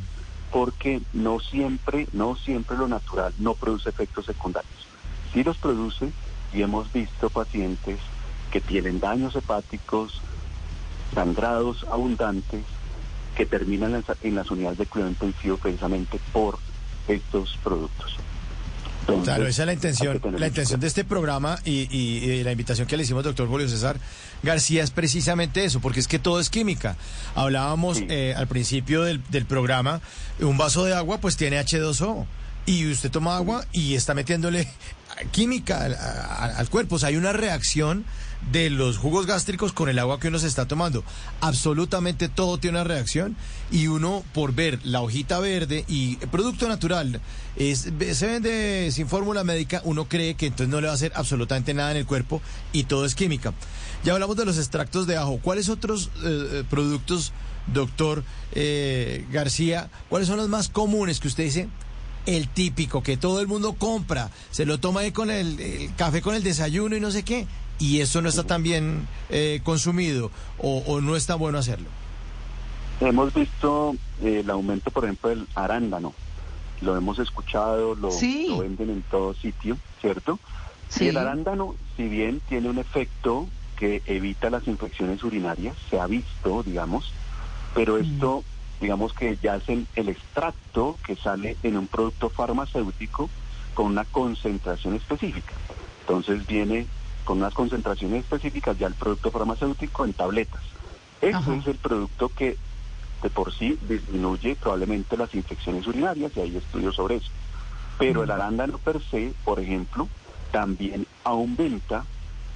porque 0.55 1.03
no 1.13 1.41
siempre, 1.41 2.07
no 2.13 2.37
siempre 2.37 2.77
lo 2.77 2.87
natural 2.87 3.35
no 3.39 3.55
produce 3.55 3.89
efectos 3.89 4.27
secundarios. 4.27 4.87
Sí 5.33 5.43
los 5.43 5.59
produce 5.59 6.13
y 6.53 6.63
hemos 6.63 6.93
visto 6.93 7.29
pacientes 7.29 7.99
que 8.53 8.61
tienen 8.61 9.01
daños 9.01 9.35
hepáticos, 9.35 10.23
sangrados 11.13 11.85
abundantes, 11.91 12.63
que 13.37 13.47
terminan 13.47 13.97
en, 13.97 14.05
en 14.23 14.35
las 14.37 14.49
unidades 14.49 14.79
de 14.79 14.87
cuidado 14.87 15.11
intensivo 15.11 15.57
precisamente 15.57 16.21
por 16.33 16.57
estos 17.09 17.59
productos. 17.65 18.17
Entonces, 19.07 19.25
Claro, 19.25 19.47
esa 19.47 19.63
es 19.63 19.67
la 19.67 19.73
intención, 19.75 20.21
la 20.39 20.47
intención 20.47 20.81
de 20.81 20.87
este 20.87 21.05
programa 21.05 21.59
y, 21.65 21.89
y- 21.95 22.25
y 22.31 22.43
la 22.43 22.53
invitación 22.53 22.87
que 22.87 22.97
le 22.97 23.03
hicimos, 23.03 23.23
doctor 23.25 23.47
Julio 23.49 23.69
César 23.69 23.99
García, 24.43 24.83
es 24.83 24.91
precisamente 24.91 25.65
eso, 25.65 25.81
porque 25.81 26.01
es 26.01 26.09
que 26.09 26.19
todo 26.19 26.41
es 26.41 26.49
química. 26.51 26.97
Hablábamos 27.35 27.99
Sí. 27.99 28.07
eh, 28.09 28.35
al 28.37 28.47
principio 28.47 29.03
del, 29.03 29.21
del 29.31 29.45
programa, 29.45 30.01
un 30.41 30.57
vaso 30.57 30.85
de 30.85 30.95
agua 30.95 31.19
pues 31.19 31.37
tiene 31.37 31.59
H2O 31.61 32.25
y 32.67 32.91
usted 32.91 33.11
toma 33.11 33.37
agua 33.37 33.67
y 33.73 33.95
está 33.95 34.15
metiéndole 34.15 34.67
química 35.33 35.85
al, 35.85 35.95
a- 35.95 36.57
al 36.57 36.69
cuerpo. 36.71 36.97
O 36.97 36.99
sea, 36.99 37.11
hay 37.11 37.17
una 37.17 37.33
reacción 37.33 38.05
de 38.53 38.71
los 38.71 38.99
jugos 38.99 39.27
gástricos 39.27 39.73
con 39.73 39.89
el 39.89 39.99
agua 39.99 40.21
que 40.21 40.29
uno 40.29 40.39
se 40.39 40.47
está 40.47 40.67
tomando. 40.67 41.05
Absolutamente 41.41 42.29
todo 42.29 42.59
tiene 42.59 42.79
una 42.79 42.85
reacción 42.85 43.37
y 43.71 43.87
uno 43.87 44.25
por 44.33 44.55
ver 44.55 44.79
la 44.85 45.01
hojita 45.01 45.41
verde 45.41 45.85
y 45.89 46.17
producto 46.17 46.69
natural 46.69 47.21
es, 47.57 47.89
se 48.13 48.27
vende 48.27 48.91
sin 48.93 49.09
fórmula 49.09 49.45
médica, 49.45 49.81
uno 49.85 50.09
cree 50.09 50.35
que 50.35 50.47
entonces 50.47 50.69
no 50.69 50.81
le 50.81 50.87
va 50.87 50.93
a 50.93 50.97
hacer 50.97 51.13
absolutamente 51.15 51.75
nada 51.75 51.93
en 51.93 51.99
el 51.99 52.07
cuerpo 52.07 52.41
y 52.73 52.85
todo 52.85 53.05
es 53.05 53.15
química. 53.15 53.53
Ya 54.05 54.13
hablamos 54.13 54.37
de 54.37 54.45
los 54.45 54.59
extractos 54.59 55.07
de 55.07 55.17
ajo. 55.17 55.39
¿Cuáles 55.41 55.69
otros 55.69 56.11
eh, 56.17 56.49
eh, 56.53 56.65
productos, 56.69 57.33
doctor 57.73 58.23
eh, 58.53 59.25
García, 59.33 59.89
cuáles 60.09 60.29
son 60.29 60.37
los 60.37 60.49
más 60.49 60.69
comunes 60.69 61.21
que 61.21 61.29
usted 61.29 61.45
dice? 61.45 61.69
El 62.27 62.49
típico 62.49 63.03
que 63.03 63.17
todo 63.17 63.41
el 63.41 63.47
mundo 63.47 63.75
compra, 63.75 64.31
se 64.51 64.67
lo 64.67 64.79
toma 64.79 65.01
ahí 65.01 65.13
con 65.13 65.31
el, 65.31 65.61
el 65.61 65.95
café 65.95 66.23
con 66.23 66.35
el 66.35 66.43
desayuno 66.43 66.97
y 66.97 67.01
no 67.01 67.11
sé 67.11 67.23
qué, 67.23 67.47
y 67.79 68.01
eso 68.01 68.23
no 68.23 68.29
está 68.29 68.45
tan 68.45 68.63
bien 68.63 69.07
eh, 69.31 69.61
consumido 69.65 70.31
o, 70.59 70.79
o 70.87 71.01
no 71.01 71.17
está 71.17 71.35
bueno 71.35 71.59
hacerlo. 71.59 71.89
Hemos 73.01 73.35
visto 73.35 73.97
eh, 74.23 74.41
el 74.45 74.51
aumento, 74.51 74.91
por 74.91 75.05
ejemplo, 75.05 75.31
del 75.31 75.47
arándano. 75.55 76.15
Lo 76.81 76.97
hemos 76.97 77.19
escuchado, 77.19 77.95
lo, 77.95 78.11
Sí. 78.11 78.47
lo 78.49 78.59
venden 78.59 78.91
en 78.91 79.03
todo 79.03 79.35
sitio, 79.35 79.77
¿cierto? 80.01 80.39
Sí. 80.89 81.05
Y 81.05 81.09
el 81.09 81.17
arándano, 81.17 81.75
si 81.97 82.05
bien 82.09 82.41
tiene 82.49 82.69
un 82.71 82.79
efecto 82.79 83.49
que 83.77 84.03
evita 84.07 84.51
las 84.51 84.67
infecciones 84.69 85.25
urinarias, 85.25 85.75
se 85.91 85.99
ha 85.99 86.07
visto, 86.07 86.63
digamos, 86.63 87.13
pero 87.75 87.99
esto, 87.99 88.45
digamos 88.81 89.13
que 89.13 89.37
ya 89.43 89.57
es 89.57 89.69
el, 89.69 89.87
el 89.97 90.09
extracto 90.09 90.97
que 91.05 91.17
sale 91.17 91.57
en 91.65 91.77
un 91.77 91.89
producto 91.89 92.31
farmacéutico 92.31 93.29
con 93.75 93.87
una 93.87 94.05
concentración 94.05 94.95
específica. 94.95 95.53
Entonces 96.03 96.47
viene 96.47 96.87
con 97.25 97.39
unas 97.39 97.55
concentraciones 97.55 98.21
específicas 98.25 98.79
ya 98.79 98.87
el 98.87 98.95
producto 98.95 99.31
farmacéutico 99.31 100.05
en 100.05 100.13
tabletas. 100.13 100.61
Ese 101.21 101.37
Ajá. 101.37 101.55
es 101.55 101.67
el 101.67 101.77
producto 101.77 102.29
que 102.29 102.57
de 103.23 103.31
por 103.31 103.53
sí 103.53 103.79
disminuye 103.89 104.55
probablemente 104.57 105.17
las 105.17 105.35
infecciones 105.35 105.87
urinarias 105.87 106.33
y 106.37 106.41
hay 106.41 106.57
estudios 106.57 106.95
sobre 106.95 107.17
eso. 107.17 107.31
Pero 107.99 108.23
el 108.23 108.31
arándano 108.31 108.79
per 108.79 109.01
se, 109.03 109.33
por 109.45 109.61
ejemplo, 109.61 110.09
también 110.51 111.07
aumenta 111.23 112.05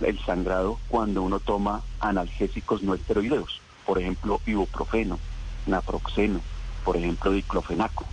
el 0.01 0.19
sangrado 0.21 0.79
cuando 0.89 1.23
uno 1.23 1.41
toma 1.41 1.83
analgésicos 2.01 2.83
no 2.83 2.95
esteroideos, 2.95 3.61
por 3.87 3.99
ejemplo, 3.99 4.41
ibuprofeno, 4.47 5.19
naproxeno, 5.67 6.41
por 6.85 6.97
ejemplo, 6.97 7.33
diclofenaco, 7.33 8.05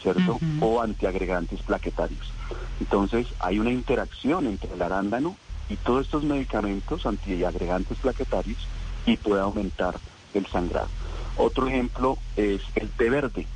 ¿cierto? 0.00 0.40
O 0.60 0.80
antiagregantes 0.80 1.62
plaquetarios. 1.62 2.32
Entonces, 2.80 3.26
hay 3.40 3.58
una 3.58 3.70
interacción 3.70 4.46
entre 4.46 4.72
el 4.72 4.82
arándano 4.82 5.36
y 5.68 5.76
todos 5.76 6.06
estos 6.06 6.24
medicamentos 6.24 7.06
antiagregantes 7.06 7.98
plaquetarios 7.98 8.58
y 9.06 9.16
puede 9.16 9.40
aumentar 9.40 9.96
el 10.34 10.46
sangrado. 10.46 10.88
Otro 11.36 11.66
ejemplo 11.66 12.18
es 12.36 12.60
el 12.74 12.88
té 12.90 13.10
verde. 13.10 13.46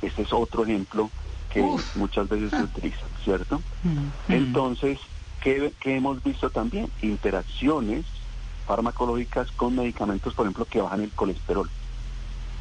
Este 0.00 0.22
es 0.22 0.32
otro 0.32 0.64
ejemplo 0.64 1.10
que 1.50 1.62
Uf. 1.62 1.82
muchas 1.94 2.28
veces 2.28 2.50
se 2.50 2.62
utiliza, 2.62 3.06
¿cierto? 3.24 3.60
Mm, 3.82 4.32
Entonces, 4.32 4.98
¿qué, 5.42 5.72
qué 5.80 5.96
hemos 5.96 6.22
visto 6.22 6.50
también? 6.50 6.90
Interacciones 7.02 8.04
farmacológicas 8.66 9.50
con 9.52 9.76
medicamentos, 9.76 10.34
por 10.34 10.46
ejemplo, 10.46 10.64
que 10.64 10.80
bajan 10.80 11.02
el 11.02 11.10
colesterol. 11.10 11.68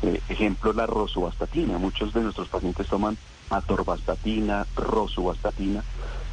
Eh, 0.04 0.20
ejemplo, 0.30 0.74
la 0.74 0.88
rosuvastatina. 0.88 1.78
Muchos 1.78 2.14
de 2.14 2.22
nuestros 2.22 2.48
pacientes 2.50 2.88
toman 2.88 3.18
atorvastatina, 3.50 4.66
rosuvastatina, 4.76 5.84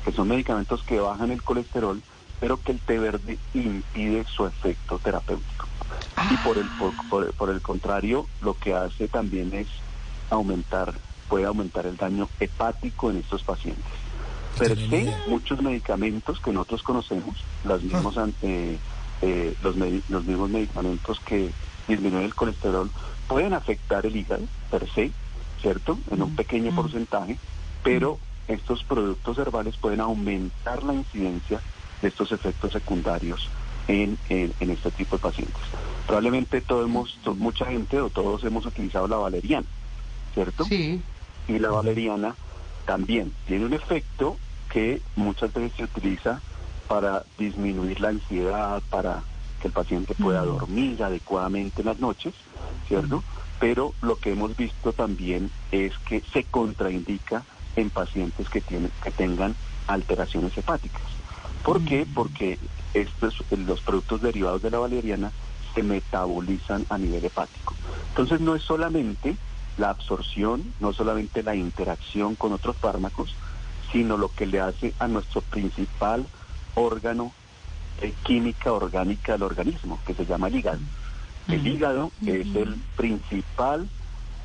que 0.05 0.13
son 0.13 0.29
medicamentos 0.29 0.83
que 0.83 1.01
bajan 1.01 1.31
el 1.31 1.43
colesterol, 1.43 2.01
pero 2.41 2.61
que 2.61 2.73
el 2.73 2.81
té 2.81 2.99
verde 2.99 3.39
impide 3.55 4.25
su 4.29 4.47
efecto 4.47 4.99
terapéutico. 4.99 5.69
Y 6.29 6.37
por 6.39 6.59
el, 6.59 6.69
por, 6.71 6.95
por- 7.09 7.33
por 7.35 7.51
el 7.51 7.63
contrario, 7.63 8.29
lo 8.41 8.55
que 8.55 8.75
hace 8.75 9.09
también 9.09 9.53
es 9.55 9.69
aumentar, 10.31 11.01
puede 11.29 11.47
aumentar 11.47 11.87
el 11.87 11.97
daño 11.97 12.29
hepático 12.39 13.11
en 13.11 13.19
estos 13.19 13.43
pacientes. 13.45 13.85
Per 14.59 14.77
se, 14.89 15.15
muchos 15.25 15.63
medicamentos 15.63 16.41
que 16.41 16.53
nosotros 16.53 16.83
conocemos, 16.83 17.45
las 17.65 17.83
mismos, 17.83 18.19
an- 18.19 18.35
eh, 18.43 18.79
eh, 19.23 19.55
los, 19.61 19.75
los 20.09 20.25
mismos 20.25 20.51
medicamentos 20.51 21.21
que 21.21 21.53
disminuyen 21.87 22.25
el 22.27 22.35
colesterol, 22.35 22.91
pueden 23.29 23.55
afectar 23.55 24.05
el 24.05 24.17
hígado, 24.17 24.47
per 24.71 24.89
se, 24.91 25.13
¿cierto? 25.63 25.99
En 26.11 26.23
un 26.23 26.37
pequeño 26.37 26.75
porcentaje, 26.75 27.39
pero 27.83 28.19
estos 28.49 28.83
productos 28.85 29.39
herbales 29.39 29.77
pueden 29.79 30.01
aumentar 30.01 30.83
la 30.83 30.95
incidencia 30.95 31.63
de 32.03 32.09
estos 32.09 32.31
efectos 32.33 32.73
secundarios 32.73 33.49
en, 33.89 34.19
en- 34.29 34.55
en 34.61 34.71
este 34.71 34.91
tipo 34.93 35.17
de 35.17 35.23
pacientes. 35.23 35.63
Probablemente 36.07 36.61
todos 36.61 36.85
hemos, 36.87 37.19
to- 37.23 37.35
mucha 37.35 37.67
gente 37.67 38.01
o 38.01 38.11
todos 38.11 38.45
hemos 38.45 38.65
utilizado 38.67 39.09
la 39.09 39.17
valeriana, 39.17 39.67
¿cierto? 40.35 40.65
Sí. 40.65 41.03
y 41.49 41.59
la 41.59 41.71
valeriana 41.71 42.37
también 42.85 43.33
tiene 43.47 43.65
un 43.67 43.73
efecto 43.73 44.37
que 44.71 45.01
muchas 45.17 45.53
veces 45.53 45.73
se 45.77 45.85
utiliza 45.85 46.43
para 46.89 47.25
disminuir 47.39 48.01
la 48.01 48.09
ansiedad, 48.11 48.83
para 48.91 49.23
que 49.61 49.69
el 49.69 49.73
paciente 49.73 50.15
pueda 50.15 50.43
dormir 50.45 51.03
adecuadamente 51.03 51.81
en 51.83 51.87
las 51.89 51.99
noches, 51.99 52.35
¿cierto? 52.87 53.25
Pero 53.59 53.95
lo 54.03 54.17
que 54.17 54.31
hemos 54.33 54.55
visto 54.57 54.93
también 54.93 55.51
es 55.73 55.93
que 56.07 56.23
se 56.33 56.45
contraindica 56.45 57.45
en 57.77 57.91
pacientes 57.91 58.49
que 58.51 58.61
tienen 58.61 58.93
que 59.03 59.11
tengan 59.11 59.57
alteraciones 59.87 60.57
hepáticas. 60.57 61.03
¿Por 61.69 61.85
qué? 61.85 62.07
Porque 62.15 62.59
estos 62.95 63.45
los 63.51 63.83
productos 63.83 64.23
derivados 64.23 64.63
de 64.63 64.71
la 64.71 64.79
valeriana 64.79 65.31
se 65.75 65.83
metabolizan 65.83 66.87
a 66.89 66.97
nivel 66.97 67.23
hepático. 67.23 67.75
Entonces 68.09 68.41
no 68.41 68.55
es 68.55 68.63
solamente 68.63 69.37
la 69.77 69.91
absorción, 69.91 70.73
no 70.81 70.95
solamente 70.95 71.43
la 71.43 71.55
interacción 71.55 72.37
con 72.37 72.55
otros 72.55 72.75
fármacos, 72.79 73.37
sino 73.93 74.17
lo 74.17 74.31
que 74.31 74.47
le 74.47 74.61
hace 74.61 74.95
a 74.99 75.09
nuestro 75.09 75.43
principal 75.43 76.27
órgano 76.75 77.33
eh, 78.01 78.15
química 78.23 78.73
orgánica 78.73 79.33
del 79.33 79.43
organismo, 79.43 80.01
que 80.07 80.15
se 80.15 80.25
llama 80.25 80.49
el 80.49 80.57
hígado. 80.57 80.81
El 81.49 81.67
hígado 81.67 82.13
es 82.25 82.47
el 82.57 82.77
principal, 82.97 83.91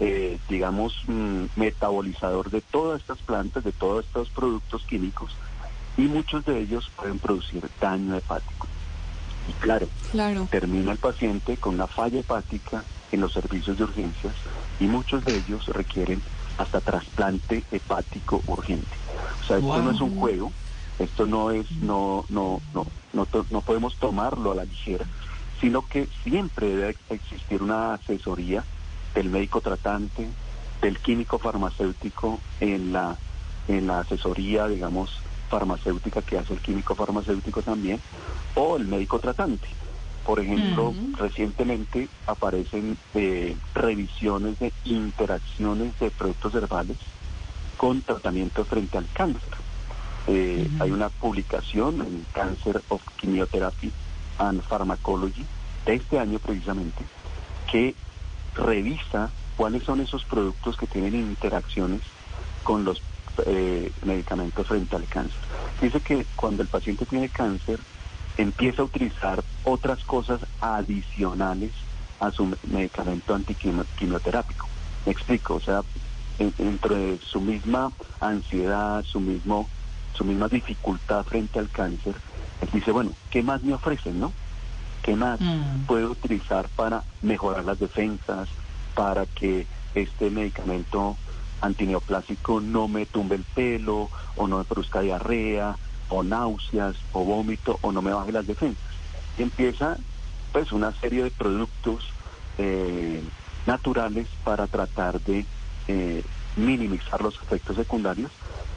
eh, 0.01 0.39
digamos, 0.50 0.94
mm, 1.08 1.46
metabolizador 1.56 2.50
de 2.50 2.60
todas 2.60 3.00
estas 3.00 3.20
plantas, 3.20 3.63
de 3.63 3.72
todos 3.72 4.03
estos 4.06 4.30
productos 4.30 4.84
químicos, 4.84 5.38
y 5.98 6.02
muchos 6.04 6.44
de 6.46 6.60
ellos 6.60 6.90
pueden 6.96 7.20
producir 7.20 7.70
daño 7.80 8.16
hepático. 8.16 8.68
Y 9.48 9.54
claro, 9.54 9.90
Claro. 10.12 10.48
termina 10.50 10.92
el 10.92 10.98
paciente 10.98 11.58
con 11.58 11.76
una 11.76 11.88
falla 11.88 12.20
hepática 12.20 12.84
en 13.12 13.22
los 13.22 13.34
servicios 13.34 13.78
de 13.78 13.84
urgencias 13.84 14.36
y 14.80 14.86
muchos 14.86 15.24
de 15.26 15.38
ellos 15.38 15.66
requieren 15.68 16.22
hasta 16.58 16.82
trasplante 16.82 17.64
hepático 17.72 18.42
urgente. 18.48 18.96
O 19.42 19.44
sea, 19.46 19.58
esto 19.58 19.82
no 19.82 19.92
es 19.92 20.02
un 20.02 20.20
juego, 20.20 20.52
esto 21.00 21.26
no 21.26 21.52
es, 21.52 21.70
no, 21.82 22.26
no, 22.30 22.62
no, 22.74 22.86
no, 23.14 23.28
no 23.50 23.62
podemos 23.62 23.96
tomarlo 23.98 24.52
a 24.52 24.56
la 24.56 24.66
ligera, 24.66 25.06
sino 25.60 25.86
que 25.88 26.08
siempre 26.24 26.68
debe 26.68 26.96
existir 27.10 27.62
una 27.62 27.96
asesoría 27.96 28.64
del 29.16 29.30
médico 29.30 29.62
tratante, 29.62 30.28
del 30.82 31.00
químico 31.00 31.40
farmacéutico 31.40 32.40
en 32.60 32.94
la, 32.94 33.18
en 33.68 33.88
la 33.88 34.00
asesoría, 34.00 34.68
digamos, 34.68 35.22
farmacéutica 35.53 36.24
que 36.24 36.39
hace 36.39 36.53
el 36.53 36.62
químico 36.62 36.95
farmacéutico 36.95 37.62
también, 37.62 38.00
o 38.55 38.75
el 38.75 38.86
médico 38.88 39.19
tratante. 39.19 39.67
Por 40.25 40.39
ejemplo, 40.39 40.93
recientemente 41.17 42.07
aparecen 42.25 42.98
eh, 43.13 43.55
revisiones 43.75 44.57
de 44.57 44.72
interacciones 44.86 46.00
de 46.00 46.10
productos 46.10 46.55
herbales 46.55 46.98
con 47.77 48.01
tratamiento 48.01 48.65
frente 48.65 48.98
al 48.98 49.05
cáncer. 49.13 49.53
Eh, 50.25 50.68
Hay 50.79 50.89
una 50.89 51.09
publicación 51.09 52.01
en 52.01 52.25
Cancer 52.33 52.81
of 52.89 53.01
Chemotherapy 53.20 53.92
and 54.39 54.61
Pharmacology 54.63 55.46
de 55.85 55.96
este 55.96 56.18
año 56.18 56.39
precisamente 56.39 57.03
que 57.70 57.94
revisa 58.55 59.29
cuáles 59.57 59.83
son 59.83 60.00
esos 60.01 60.24
productos 60.24 60.77
que 60.77 60.87
tienen 60.87 61.16
interacciones 61.16 62.01
con 62.63 62.85
los 62.85 63.01
eh, 63.46 63.91
medicamentos 64.03 64.67
frente 64.67 64.96
al 64.96 65.07
cáncer. 65.07 65.39
Dice 65.81 66.01
que 66.01 66.27
cuando 66.35 66.61
el 66.63 66.69
paciente 66.69 67.05
tiene 67.05 67.29
cáncer 67.29 67.79
empieza 68.37 68.81
a 68.81 68.85
utilizar 68.85 69.43
otras 69.63 70.03
cosas 70.05 70.41
adicionales 70.59 71.72
a 72.19 72.31
su 72.31 72.46
me- 72.46 72.57
medicamento 72.63 73.33
antiquimioterápico. 73.35 74.67
Me 75.05 75.11
explico, 75.11 75.55
o 75.55 75.59
sea, 75.59 75.81
en- 76.39 76.53
dentro 76.57 76.96
de 76.96 77.19
su 77.22 77.39
misma 77.41 77.91
ansiedad, 78.19 79.03
su 79.03 79.19
mismo, 79.19 79.69
su 80.13 80.24
misma 80.24 80.48
dificultad 80.48 81.25
frente 81.25 81.59
al 81.59 81.69
cáncer, 81.69 82.15
él 82.61 82.69
dice, 82.74 82.91
bueno, 82.91 83.13
¿qué 83.29 83.43
más 83.43 83.61
me 83.61 83.74
ofrecen, 83.74 84.19
no? 84.19 84.33
¿Qué 85.03 85.15
más 85.15 85.39
Mm. 85.41 85.85
puedo 85.85 86.11
utilizar 86.11 86.69
para 86.69 87.03
mejorar 87.22 87.65
las 87.65 87.77
defensas, 87.79 88.50
para 88.96 89.25
que 89.25 89.67
este 89.96 90.29
medicamento 90.29 91.17
antineoplásico 91.61 92.59
no 92.59 92.87
me 92.87 93.05
tumbe 93.05 93.35
el 93.35 93.44
pelo, 93.44 94.09
o 94.35 94.48
no 94.48 94.57
me 94.57 94.63
produzca 94.63 95.01
diarrea, 95.01 95.77
o 96.09 96.24
náuseas, 96.24 96.96
o 97.11 97.24
vómito, 97.24 97.79
o 97.81 97.92
no 97.92 98.01
me 98.01 98.13
baje 98.13 98.31
las 98.31 98.46
defensas? 98.46 98.83
Y 99.37 99.44
empieza 99.44 99.98
pues 100.51 100.72
una 100.72 100.94
serie 100.94 101.24
de 101.24 101.31
productos 101.31 102.05
eh, 102.57 103.24
naturales 103.66 104.27
para 104.44 104.68
tratar 104.68 105.20
de 105.22 105.46
eh, 105.87 106.24
minimizar 106.55 107.22
los 107.22 107.35
efectos 107.42 107.75
secundarios 107.75 108.31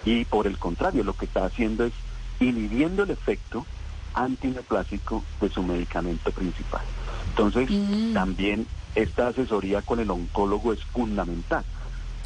y 0.05 0.25
por 0.25 0.47
el 0.47 0.59
contrario 0.59 1.05
lo 1.05 1.15
que 1.15 1.27
está 1.27 1.45
haciendo 1.45 1.85
es 1.85 1.93
inhibiendo 2.41 3.03
el 3.03 3.11
efecto 3.11 3.67
antineoplásico 4.15 5.25
de 5.41 5.51
su 5.51 5.63
medicamento 5.63 6.31
principal. 6.33 6.83
Entonces, 7.29 7.71
también 8.15 8.67
esta 8.95 9.29
asesoría 9.29 9.83
con 9.83 10.01
el 10.01 10.11
oncólogo 10.11 10.73
es 10.73 10.83
fundamental. 10.85 11.65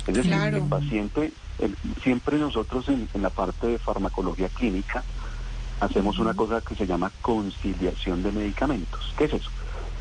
Es 0.06 0.14
decir, 0.14 0.32
Claro. 0.32 0.56
el 0.56 0.62
paciente, 0.68 1.32
el- 1.58 1.76
siempre 2.02 2.38
nosotros 2.38 2.88
en, 2.88 3.08
en 3.12 3.22
la 3.22 3.30
parte 3.30 3.66
de 3.66 3.78
farmacología 3.78 4.48
clínica 4.48 5.04
hacemos 5.80 6.18
una 6.18 6.34
cosa 6.34 6.60
que 6.60 6.74
se 6.74 6.86
llama 6.86 7.12
conciliación 7.22 8.22
de 8.22 8.32
medicamentos. 8.32 9.00
¿Qué 9.16 9.24
es 9.24 9.34
eso? 9.34 9.50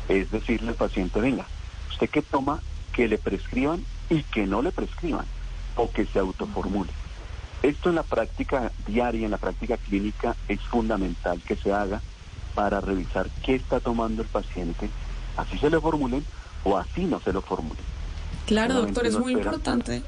Es 0.08 0.30
decirle 0.30 0.70
al 0.70 0.74
paciente, 0.74 1.20
venga, 1.20 1.46
usted 1.90 2.10
que 2.10 2.22
toma, 2.22 2.60
que 2.92 3.08
le 3.08 3.18
prescriban 3.18 3.84
y 4.08 4.22
que 4.24 4.46
no 4.46 4.62
le 4.62 4.72
prescriban, 4.72 5.26
o 5.76 5.90
que 5.90 6.06
se 6.06 6.18
autoformule. 6.18 6.90
Esto 7.62 7.90
en 7.90 7.94
la 7.96 8.02
práctica 8.02 8.72
diaria, 8.86 9.24
en 9.26 9.30
la 9.30 9.38
práctica 9.38 9.76
clínica, 9.76 10.36
es 10.48 10.60
fundamental 10.62 11.40
que 11.46 11.56
se 11.56 11.72
haga 11.72 12.02
para 12.54 12.80
revisar 12.80 13.30
qué 13.42 13.54
está 13.54 13.80
tomando 13.80 14.22
el 14.22 14.28
paciente, 14.28 14.90
así 15.36 15.56
se 15.58 15.70
le 15.70 15.80
formulen 15.80 16.26
o 16.64 16.76
así 16.76 17.04
no 17.04 17.20
se 17.20 17.32
lo 17.32 17.42
formulen. 17.42 17.84
Claro, 18.46 18.74
doctor, 18.74 19.06
es 19.06 19.18
muy 19.18 19.32
importante. 19.32 20.02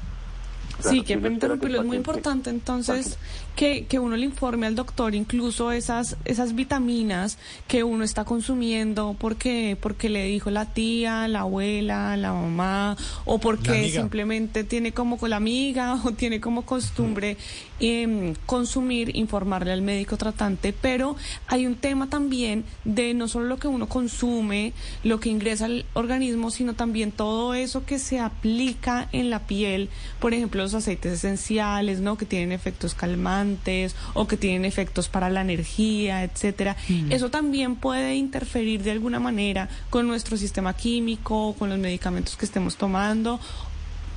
Claro, 0.81 0.89
Sí, 0.89 1.01
que 1.03 1.13
el 1.13 1.25
interrumpirlo, 1.25 1.81
es 1.81 1.85
muy 1.85 1.97
importante. 1.97 2.49
Entonces 2.49 3.17
que, 3.55 3.85
que 3.85 3.99
uno 3.99 4.17
le 4.17 4.25
informe 4.25 4.67
al 4.67 4.75
doctor 4.75 5.13
incluso 5.15 5.71
esas, 5.71 6.17
esas 6.25 6.55
vitaminas 6.55 7.37
que 7.67 7.83
uno 7.83 8.03
está 8.03 8.25
consumiendo 8.25 9.15
porque, 9.19 9.77
porque 9.79 10.09
le 10.09 10.25
dijo 10.25 10.49
la 10.49 10.73
tía, 10.73 11.27
la 11.27 11.41
abuela, 11.41 12.17
la 12.17 12.33
mamá, 12.33 12.97
o 13.25 13.39
porque 13.39 13.89
simplemente 13.91 14.63
tiene 14.63 14.91
como 14.91 15.17
con 15.17 15.29
la 15.29 15.37
amiga 15.37 15.99
o 16.03 16.11
tiene 16.11 16.41
como 16.41 16.63
costumbre 16.63 17.37
em, 17.79 18.33
consumir, 18.45 19.15
informarle 19.15 19.71
al 19.71 19.81
médico 19.81 20.17
tratante, 20.17 20.73
pero 20.73 21.15
hay 21.47 21.65
un 21.65 21.75
tema 21.75 22.09
también 22.09 22.63
de 22.85 23.13
no 23.13 23.27
solo 23.27 23.45
lo 23.45 23.57
que 23.57 23.67
uno 23.67 23.87
consume, 23.87 24.73
lo 25.03 25.19
que 25.19 25.29
ingresa 25.29 25.65
al 25.65 25.85
organismo, 25.93 26.49
sino 26.49 26.73
también 26.73 27.11
todo 27.11 27.53
eso 27.53 27.85
que 27.85 27.99
se 27.99 28.19
aplica 28.19 29.09
en 29.11 29.29
la 29.29 29.39
piel, 29.39 29.89
por 30.19 30.33
ejemplo, 30.33 30.62
los 30.63 30.73
aceites 30.73 31.13
esenciales, 31.13 31.99
¿no? 31.99 32.17
Que 32.17 32.25
tienen 32.25 32.51
efectos 32.51 32.95
calmantes 32.95 33.95
o 34.13 34.27
que 34.27 34.37
tienen 34.37 34.65
efectos 34.65 35.09
para 35.09 35.29
la 35.29 35.41
energía, 35.41 36.23
etcétera. 36.23 36.75
Eso 37.09 37.29
también 37.29 37.75
puede 37.75 38.15
interferir 38.15 38.83
de 38.83 38.91
alguna 38.91 39.19
manera 39.19 39.69
con 39.89 40.07
nuestro 40.07 40.37
sistema 40.37 40.73
químico, 40.73 41.55
con 41.59 41.69
los 41.69 41.79
medicamentos 41.79 42.35
que 42.35 42.45
estemos 42.45 42.77
tomando. 42.77 43.39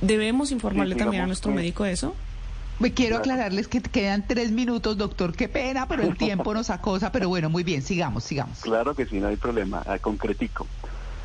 Debemos 0.01 0.51
informarle 0.51 0.95
Sí, 0.95 0.99
también 0.99 1.23
a 1.23 1.27
nuestro 1.27 1.51
médico 1.51 1.83
de 1.83 1.91
eso. 1.93 2.15
Me 2.79 2.93
quiero 2.93 3.17
aclararles 3.17 3.67
que 3.67 3.81
quedan 3.81 4.25
tres 4.27 4.51
minutos, 4.51 4.97
doctor. 4.97 5.35
Qué 5.35 5.49
pena, 5.49 5.87
pero 5.87 6.03
el 6.03 6.15
tiempo 6.15 6.53
nos 6.53 6.69
acosa. 6.69 7.11
Pero 7.11 7.27
bueno, 7.27 7.49
muy 7.49 7.63
bien, 7.63 7.81
sigamos, 7.81 8.23
sigamos. 8.23 8.59
Claro 8.59 8.93
que 8.93 9.05
sí, 9.07 9.19
no 9.19 9.27
hay 9.27 9.35
problema. 9.35 9.81
Ah, 9.87 9.97
concretico. 9.97 10.67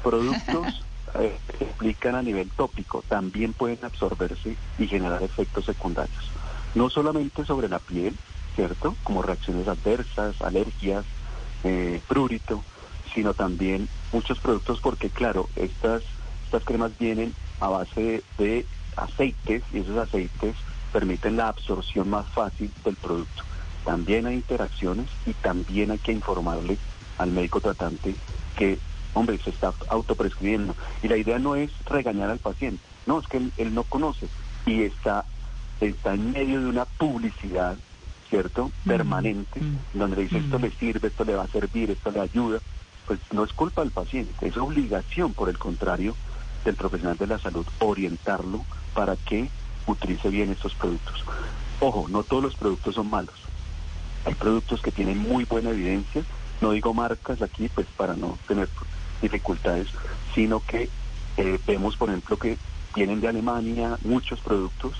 Productos 0.02 0.82
eh, 1.18 1.38
que 1.59 1.64
aplican 1.64 2.14
a 2.14 2.22
nivel 2.22 2.51
tópico 2.51 3.05
también 3.09 3.53
pueden 3.53 3.85
absorberse 3.85 4.57
y 4.79 4.87
generar 4.87 5.22
efectos 5.22 5.64
secundarios. 5.64 6.31
No 6.75 6.90
solamente 6.90 7.44
sobre 7.44 7.68
la 7.68 7.79
piel, 7.79 8.16
¿cierto? 8.55 8.96
Como 9.03 9.22
reacciones 9.22 9.68
adversas, 9.68 10.40
alergias, 10.40 11.05
eh, 11.64 12.01
prurito, 12.09 12.62
sino 13.14 13.35
también 13.35 13.88
muchos 14.12 14.38
productos 14.40 14.81
porque 14.81 15.11
claro, 15.11 15.48
estas, 15.57 16.03
estas 16.44 16.64
cremas 16.64 16.96
vienen 16.98 17.35
a 17.61 17.68
base 17.68 18.22
de 18.38 18.66
aceites 18.96 19.62
y 19.72 19.79
esos 19.79 19.96
aceites 19.96 20.57
permiten 20.92 21.37
la 21.37 21.48
absorción 21.48 22.11
más 22.11 22.27
fácil 22.29 22.72
del 22.85 22.96
producto. 22.96 23.44
También 23.85 24.27
hay 24.27 24.35
interacciones 24.35 25.09
y 25.27 25.33
también 25.35 25.90
hay 25.90 25.98
que 25.98 26.12
informarle 26.12 26.79
al 27.18 27.31
médico 27.31 27.61
tratante 27.61 28.14
que, 28.57 28.79
hombre, 29.14 29.38
se 29.38 29.51
está 29.51 29.72
autoprescribiendo. 29.88 30.75
Y 31.03 31.09
la 31.09 31.16
idea 31.16 31.38
no 31.38 31.55
es 31.55 31.70
regañar 31.87 32.31
al 32.31 32.38
paciente, 32.38 32.83
no, 33.07 33.18
es 33.18 33.27
que 33.27 33.38
él, 33.38 33.53
él 33.57 33.75
no 33.75 33.83
conoce 33.85 34.29
y 34.66 34.83
está, 34.83 35.25
está 35.81 36.14
en 36.14 36.33
medio 36.33 36.61
de 36.61 36.66
una 36.66 36.85
publicidad, 36.85 37.77
¿cierto? 38.31 38.70
Permanente, 38.87 39.61
mm. 39.61 39.98
donde 39.98 40.16
le 40.16 40.22
dice 40.22 40.38
esto 40.38 40.59
Mm. 40.59 40.62
le 40.62 40.70
sirve, 40.70 41.09
esto 41.09 41.25
le 41.25 41.35
va 41.35 41.44
a 41.44 41.48
servir, 41.48 41.90
esto 41.90 42.11
le 42.11 42.20
ayuda. 42.20 42.61
Pues 43.07 43.18
no 43.33 43.44
es 43.44 43.53
culpa 43.53 43.83
del 43.83 43.90
paciente, 43.90 44.46
es 44.46 44.57
obligación, 44.57 45.33
por 45.35 45.48
el 45.48 45.59
contrario, 45.59 46.14
del 46.64 46.77
profesional 46.77 47.16
de 47.18 47.27
la 47.27 47.38
salud 47.38 47.66
orientarlo 47.81 48.64
para 48.94 49.16
que 49.16 49.48
utilice 49.87 50.29
bien 50.29 50.51
estos 50.51 50.75
productos. 50.75 51.25
Ojo, 51.81 52.07
no 52.09 52.22
todos 52.22 52.44
los 52.44 52.55
productos 52.55 52.94
son 52.94 53.11
malos. 53.11 53.35
Hay 54.25 54.35
productos 54.35 54.81
que 54.81 54.92
tienen 54.92 55.18
muy 55.18 55.44
buena 55.44 55.70
evidencia, 55.70 56.22
no 56.61 56.70
digo 56.70 56.94
marcas 56.94 57.42
aquí 57.42 57.68
pues 57.68 57.88
para 57.96 58.14
no 58.14 58.38
tener 58.46 58.68
dificultades, 59.22 59.88
sino 60.35 60.61
que 60.61 60.90
eh, 61.37 61.58
vemos 61.66 61.96
por 61.96 62.11
ejemplo 62.11 62.37
que 62.37 62.58
vienen 62.94 63.20
de 63.20 63.28
Alemania 63.28 63.96
muchos 64.02 64.40
productos, 64.40 64.92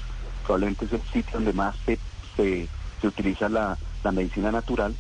probablemente 0.44 0.87
es 0.87 0.92
el 0.92 1.02
sitio 1.12 1.32
donde 1.35 1.52
más 1.52 1.76
se, 1.85 1.98
se, 2.37 2.68
utiliza 3.06 3.48
la, 3.48 3.76
la 4.04 4.12
medicina 4.12 4.50
natural. 4.52 4.94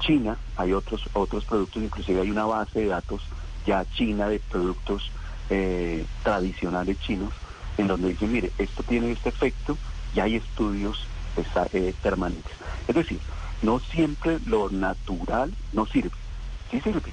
China, 0.00 0.38
hay 0.56 0.72
otros, 0.72 1.02
otros 1.12 1.44
productos, 1.44 1.82
inclusive 1.82 2.20
hay 2.20 2.30
una 2.30 2.44
base 2.46 2.80
de 2.80 2.86
datos 2.86 3.22
ya 3.66 3.84
china 3.84 4.28
de 4.28 4.40
productos 4.40 5.10
eh, 5.50 6.04
tradicionales 6.22 6.98
chinos, 7.00 7.32
en 7.78 7.86
donde 7.86 8.08
dicen, 8.08 8.32
mire, 8.32 8.52
esto 8.58 8.82
tiene 8.82 9.12
este 9.12 9.28
efecto 9.28 9.76
y 10.14 10.20
hay 10.20 10.36
estudios 10.36 11.06
eh, 11.72 11.94
permanentes. 12.02 12.52
Es 12.88 12.94
decir, 12.94 13.20
no 13.62 13.78
siempre 13.78 14.38
lo 14.46 14.70
natural 14.70 15.54
no 15.72 15.86
sirve, 15.86 16.10
sí 16.70 16.80
sirve. 16.80 17.12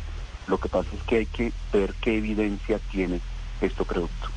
Lo 0.49 0.59
que 0.59 0.67
pasa 0.67 0.89
es 0.95 1.03
que 1.03 1.17
hay 1.17 1.25
que 1.27 1.53
ver 1.71 1.93
qué 2.01 2.17
evidencia 2.17 2.79
tiene 2.91 3.21
este 3.61 3.85
producto. 3.85 4.29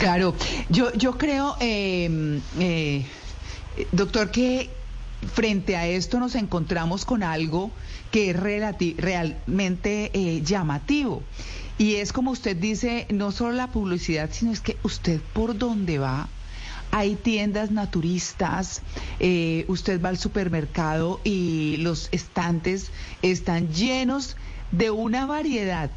Claro, 0.00 0.34
yo, 0.68 0.92
yo 0.94 1.16
creo, 1.16 1.56
eh, 1.60 2.40
eh, 2.58 3.06
doctor, 3.92 4.30
que 4.32 4.70
frente 5.32 5.76
a 5.76 5.86
esto 5.86 6.18
nos 6.18 6.34
encontramos 6.34 7.04
con 7.04 7.22
algo 7.22 7.70
que 8.10 8.30
es 8.30 8.36
realmente 8.36 10.10
eh, 10.12 10.42
llamativo. 10.42 11.22
Y 11.78 11.96
es 11.96 12.12
como 12.12 12.32
usted 12.32 12.56
dice, 12.56 13.06
no 13.10 13.32
solo 13.32 13.52
la 13.52 13.68
publicidad, 13.68 14.30
sino 14.32 14.52
es 14.52 14.60
que 14.60 14.76
usted 14.82 15.20
por 15.32 15.56
donde 15.56 15.98
va, 15.98 16.28
hay 16.94 17.16
tiendas 17.16 17.72
naturistas, 17.72 18.80
eh, 19.18 19.64
usted 19.66 20.00
va 20.00 20.10
al 20.10 20.16
supermercado 20.16 21.20
y 21.24 21.76
los 21.78 22.08
estantes 22.12 22.92
están 23.20 23.72
llenos 23.72 24.36
de 24.70 24.92
una 24.92 25.26
variedad 25.26 25.90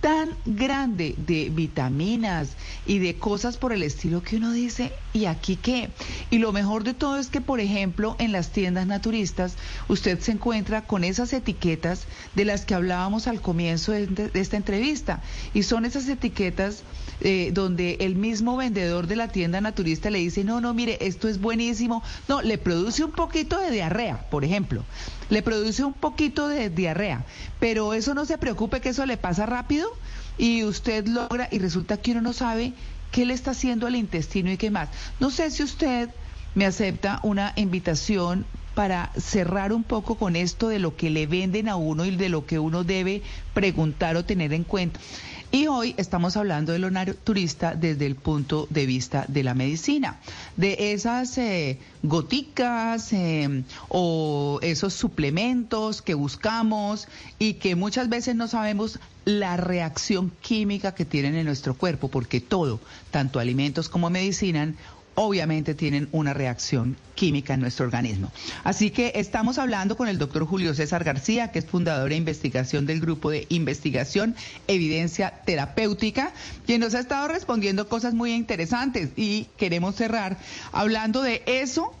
tan 0.00 0.30
grande 0.44 1.14
de 1.16 1.50
vitaminas 1.50 2.50
y 2.86 2.98
de 2.98 3.16
cosas 3.16 3.56
por 3.56 3.72
el 3.72 3.82
estilo 3.82 4.22
que 4.22 4.36
uno 4.36 4.52
dice, 4.52 4.92
¿y 5.12 5.24
aquí 5.24 5.56
qué? 5.56 5.90
Y 6.30 6.38
lo 6.38 6.52
mejor 6.52 6.84
de 6.84 6.94
todo 6.94 7.18
es 7.18 7.28
que, 7.28 7.40
por 7.40 7.58
ejemplo, 7.60 8.14
en 8.18 8.30
las 8.30 8.50
tiendas 8.50 8.86
naturistas, 8.86 9.56
usted 9.88 10.20
se 10.20 10.32
encuentra 10.32 10.82
con 10.82 11.02
esas 11.02 11.32
etiquetas 11.32 12.04
de 12.34 12.44
las 12.44 12.64
que 12.64 12.74
hablábamos 12.74 13.26
al 13.26 13.40
comienzo 13.40 13.92
de, 13.92 14.30
esta 14.34 14.56
entrevista. 14.56 15.22
Y 15.52 15.64
son 15.64 15.84
esas 15.84 16.08
etiquetas 16.08 16.84
eh, 17.20 17.50
donde 17.52 17.96
el 18.00 18.14
mismo 18.14 18.56
vendedor 18.56 19.08
de 19.08 19.16
la 19.16 19.28
tienda 19.28 19.60
naturista 19.60 20.10
le 20.10 20.20
dice, 20.20 20.44
no, 20.44 20.60
no, 20.60 20.74
mire, 20.74 20.98
esto 21.00 21.28
es 21.28 21.40
buenísimo. 21.40 22.02
No, 22.28 22.40
le 22.42 22.58
produce 22.58 23.02
un 23.02 23.12
poquito 23.12 23.58
de 23.58 23.72
diarrea, 23.72 24.28
por 24.30 24.44
ejemplo. 24.44 24.84
Le 25.28 25.42
produce 25.42 25.84
un 25.84 25.92
poquito 25.92 26.46
de 26.48 26.70
diarrea. 26.70 27.24
Pero 27.58 27.92
eso 27.94 28.14
no 28.14 28.24
se 28.24 28.38
preocupe 28.38 28.80
que 28.80 28.90
eso 28.90 29.04
le 29.04 29.16
pasa 29.16 29.44
rápido 29.44 29.87
y 30.36 30.64
usted 30.64 31.06
logra 31.06 31.48
y 31.50 31.58
resulta 31.58 31.96
que 31.96 32.12
uno 32.12 32.20
no 32.20 32.32
sabe 32.32 32.72
qué 33.10 33.26
le 33.26 33.34
está 33.34 33.52
haciendo 33.52 33.86
al 33.86 33.96
intestino 33.96 34.50
y 34.50 34.56
qué 34.56 34.70
más. 34.70 34.88
No 35.20 35.30
sé 35.30 35.50
si 35.50 35.62
usted 35.62 36.10
me 36.54 36.66
acepta 36.66 37.20
una 37.22 37.52
invitación 37.56 38.46
para 38.74 39.10
cerrar 39.18 39.72
un 39.72 39.82
poco 39.82 40.14
con 40.14 40.36
esto 40.36 40.68
de 40.68 40.78
lo 40.78 40.96
que 40.96 41.10
le 41.10 41.26
venden 41.26 41.68
a 41.68 41.76
uno 41.76 42.04
y 42.04 42.14
de 42.14 42.28
lo 42.28 42.46
que 42.46 42.60
uno 42.60 42.84
debe 42.84 43.22
preguntar 43.52 44.16
o 44.16 44.24
tener 44.24 44.52
en 44.52 44.62
cuenta. 44.62 45.00
Y 45.50 45.66
hoy 45.66 45.94
estamos 45.96 46.36
hablando 46.36 46.72
de 46.72 46.78
lo 46.78 46.90
naturista 46.90 47.74
desde 47.74 48.04
el 48.04 48.16
punto 48.16 48.66
de 48.68 48.84
vista 48.84 49.24
de 49.28 49.42
la 49.42 49.54
medicina, 49.54 50.20
de 50.56 50.92
esas 50.92 51.38
eh, 51.38 51.78
goticas 52.02 53.14
eh, 53.14 53.64
o 53.88 54.58
esos 54.60 54.92
suplementos 54.92 56.02
que 56.02 56.12
buscamos 56.12 57.08
y 57.38 57.54
que 57.54 57.76
muchas 57.76 58.10
veces 58.10 58.36
no 58.36 58.46
sabemos 58.46 59.00
la 59.24 59.56
reacción 59.56 60.32
química 60.42 60.94
que 60.94 61.06
tienen 61.06 61.34
en 61.34 61.46
nuestro 61.46 61.72
cuerpo, 61.74 62.08
porque 62.08 62.42
todo, 62.42 62.78
tanto 63.10 63.40
alimentos 63.40 63.88
como 63.88 64.10
medicina, 64.10 64.74
obviamente 65.20 65.74
tienen 65.74 66.08
una 66.12 66.32
reacción 66.32 66.96
química 67.16 67.54
en 67.54 67.60
nuestro 67.60 67.84
organismo. 67.84 68.30
Así 68.62 68.90
que 68.90 69.12
estamos 69.16 69.58
hablando 69.58 69.96
con 69.96 70.06
el 70.06 70.16
doctor 70.16 70.46
Julio 70.46 70.74
César 70.74 71.02
García, 71.02 71.50
que 71.50 71.58
es 71.58 71.64
fundador 71.64 72.12
e 72.12 72.16
investigación 72.16 72.86
del 72.86 73.00
grupo 73.00 73.30
de 73.30 73.44
investigación 73.48 74.36
Evidencia 74.68 75.40
Terapéutica, 75.44 76.30
quien 76.66 76.80
nos 76.80 76.94
ha 76.94 77.00
estado 77.00 77.26
respondiendo 77.26 77.88
cosas 77.88 78.14
muy 78.14 78.32
interesantes 78.32 79.10
y 79.16 79.48
queremos 79.56 79.96
cerrar 79.96 80.38
hablando 80.70 81.22
de 81.22 81.42
eso 81.46 81.92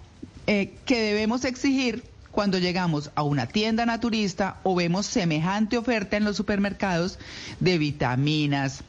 eh, 0.46 0.74
que 0.86 1.00
debemos 1.00 1.44
exigir 1.44 2.04
cuando 2.30 2.58
llegamos 2.58 3.10
a 3.16 3.24
una 3.24 3.48
tienda 3.48 3.84
naturista 3.84 4.58
o 4.62 4.76
vemos 4.76 5.06
semejante 5.06 5.76
oferta 5.76 6.16
en 6.16 6.24
los 6.24 6.36
supermercados 6.36 7.18
de 7.58 7.78
vitaminas, 7.78 8.84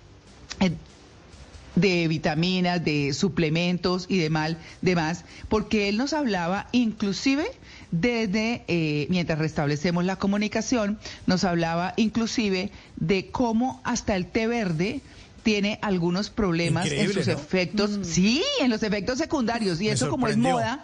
eh, 0.59 0.71
de 1.79 2.07
vitaminas, 2.07 2.83
de 2.83 3.13
suplementos 3.13 4.05
y 4.09 4.17
demás, 4.17 4.55
demás, 4.81 5.23
porque 5.47 5.89
él 5.89 5.97
nos 5.97 6.13
hablaba 6.13 6.67
inclusive 6.71 7.45
desde, 7.91 8.63
eh, 8.67 9.07
mientras 9.09 9.39
restablecemos 9.39 10.05
la 10.05 10.17
comunicación, 10.17 10.99
nos 11.25 11.43
hablaba 11.43 11.93
inclusive 11.97 12.71
de 12.97 13.27
cómo 13.31 13.81
hasta 13.83 14.15
el 14.15 14.25
té 14.27 14.47
verde 14.47 15.01
tiene 15.43 15.79
algunos 15.81 16.29
problemas 16.29 16.85
Increíble, 16.85 17.13
en 17.13 17.25
sus 17.25 17.27
¿no? 17.27 17.33
efectos, 17.33 17.99
sí, 18.03 18.43
en 18.61 18.69
los 18.69 18.83
efectos 18.83 19.17
secundarios, 19.17 19.79
y 19.81 19.85
Me 19.85 19.91
eso 19.91 20.09
como 20.09 20.27
es 20.27 20.37
moda. 20.37 20.83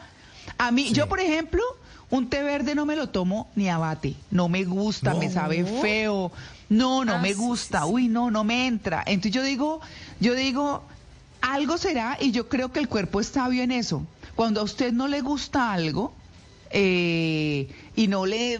A 0.58 0.72
mí, 0.72 0.88
Sí. 0.88 0.94
yo 0.94 1.10
por 1.10 1.20
ejemplo, 1.20 1.62
un 2.10 2.30
té 2.30 2.42
verde 2.42 2.74
no 2.76 2.86
me 2.86 2.96
lo 2.96 3.10
tomo 3.10 3.50
ni 3.56 3.68
a 3.68 3.78
bate, 3.78 4.16
no 4.32 4.48
me 4.48 4.64
gusta, 4.64 5.14
No. 5.14 5.20
me 5.20 5.30
sabe 5.30 5.66
feo, 5.66 6.32
no, 6.70 7.06
no 7.06 7.14
Ah, 7.16 7.20
me 7.20 7.34
gusta, 7.34 7.82
sí, 7.82 7.88
sí. 7.88 7.94
uy, 7.94 8.08
no, 8.08 8.32
no 8.32 8.44
me 8.44 8.68
entra. 8.68 9.04
Entonces 9.06 9.32
yo 9.32 9.44
digo, 9.44 9.82
yo 10.20 10.34
digo, 10.36 10.84
algo 11.42 11.78
será 11.78 12.18
y 12.20 12.32
yo 12.32 12.50
creo 12.50 12.72
que 12.72 12.80
el 12.80 12.88
cuerpo 12.88 13.20
es 13.20 13.28
sabio 13.28 13.64
en 13.64 13.72
eso. 13.72 14.06
Cuando 14.36 14.62
a 14.62 14.64
usted 14.64 14.92
no 14.92 15.08
le 15.08 15.22
gusta 15.22 15.72
algo 15.72 16.14
eh, 16.72 17.70
y 17.96 18.08
no 18.08 18.26
le, 18.26 18.60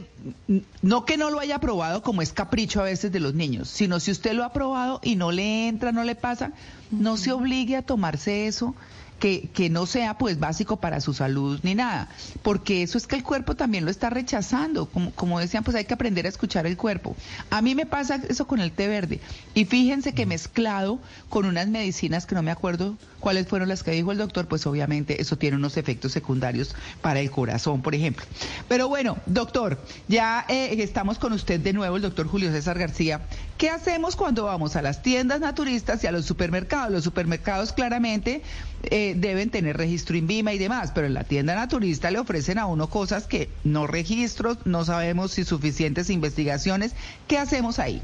no 0.82 1.06
que 1.06 1.18
no 1.18 1.30
lo 1.30 1.40
haya 1.40 1.60
probado 1.60 2.02
como 2.04 2.22
es 2.22 2.32
capricho 2.32 2.80
a 2.80 2.84
veces 2.84 3.12
de 3.12 3.20
los 3.20 3.34
niños, 3.34 3.70
sino 3.70 4.00
si 4.00 4.12
usted 4.12 4.34
lo 4.34 4.44
ha 4.44 4.54
probado 4.54 5.00
y 5.04 5.16
no 5.16 5.32
le 5.32 5.68
entra, 5.68 5.92
no 5.92 6.04
le 6.04 6.16
pasa, 6.16 6.52
no 6.92 7.18
se 7.18 7.32
obligue 7.32 7.76
a 7.76 7.82
tomarse 7.82 8.48
eso 8.48 8.76
que, 9.20 9.50
que 9.54 9.70
no 9.70 9.86
sea 9.86 10.18
pues 10.18 10.40
básico 10.40 10.78
para 10.78 11.02
su 11.02 11.14
salud 11.14 11.60
ni 11.64 11.76
nada, 11.76 12.10
porque 12.42 12.84
eso 12.84 12.98
es 12.98 13.08
que 13.08 13.16
el 13.16 13.24
cuerpo 13.24 13.56
también 13.56 13.86
lo 13.86 13.92
está 13.92 14.10
rechazando, 14.10 14.88
como, 14.88 15.12
como 15.12 15.40
decían, 15.40 15.64
pues 15.64 15.76
hay 15.76 15.86
que 15.86 15.94
aprender 15.94 16.26
a 16.26 16.30
escuchar 16.30 16.66
el 16.66 16.78
cuerpo. 16.78 17.16
A 17.50 17.62
mí 17.62 17.76
me 17.76 17.86
pasa 17.86 18.22
eso 18.28 18.48
con 18.48 18.60
el 18.60 18.72
té 18.72 18.88
verde, 18.88 19.20
y 19.54 19.66
fíjense 19.66 20.14
que 20.14 20.26
mezclado 20.26 21.00
con 21.30 21.46
unas 21.46 21.68
medicinas 21.68 22.26
que 22.26 22.36
no 22.36 22.44
me 22.44 22.52
acuerdo 22.52 22.98
cuáles 23.20 23.48
fueron 23.48 23.70
las 23.70 23.82
que 23.82 23.92
dijo 23.92 24.12
el 24.12 24.20
doctor, 24.20 24.48
pues 24.48 24.68
obviamente 24.68 25.20
eso 25.22 25.38
tiene 25.38 25.58
unos 25.58 25.78
efectos 25.78 26.12
secundarios 26.12 26.76
para 27.02 27.20
el 27.20 27.32
corazón, 27.32 27.82
por 27.82 27.96
ejemplo. 27.96 28.24
Pero 28.68 28.88
bueno, 28.88 29.18
doctor, 29.26 29.84
ya 30.08 30.46
eh, 30.48 30.76
estamos 30.84 31.18
con 31.18 31.34
usted 31.34 31.60
de 31.60 31.74
nuevo, 31.74 31.96
el 31.96 32.04
doctor 32.04 32.28
Julio 32.28 32.52
César 32.52 32.78
García. 32.78 33.22
¿Qué 33.58 33.70
hacemos 33.70 34.18
cuando 34.18 34.44
vamos 34.44 34.76
a 34.76 34.82
las 34.82 35.02
tiendas 35.02 35.40
naturistas 35.40 36.04
y 36.04 36.08
a 36.08 36.12
los 36.12 36.26
supermercados? 36.26 36.92
Los 36.92 37.06
supermercados 37.06 37.72
claramente 37.72 38.42
eh, 38.84 39.14
deben 39.16 39.50
tener 39.50 39.78
registro 39.78 40.18
INVIMA 40.18 40.54
y 40.54 40.58
demás, 40.58 40.92
pero 40.94 41.08
en 41.08 41.14
la 41.14 41.24
tienda 41.24 41.56
naturista 41.56 42.12
le 42.12 42.20
ofrecen 42.20 42.60
a 42.60 42.66
uno 42.66 42.90
cosas 42.90 43.28
que 43.28 43.50
no 43.64 43.88
registros, 43.88 44.58
no 44.66 44.84
sabemos 44.84 45.32
si 45.32 45.46
suficientes 45.46 46.10
investigaciones. 46.10 46.96
¿Qué 47.30 47.38
hacemos 47.38 47.80
ahí? 47.80 48.02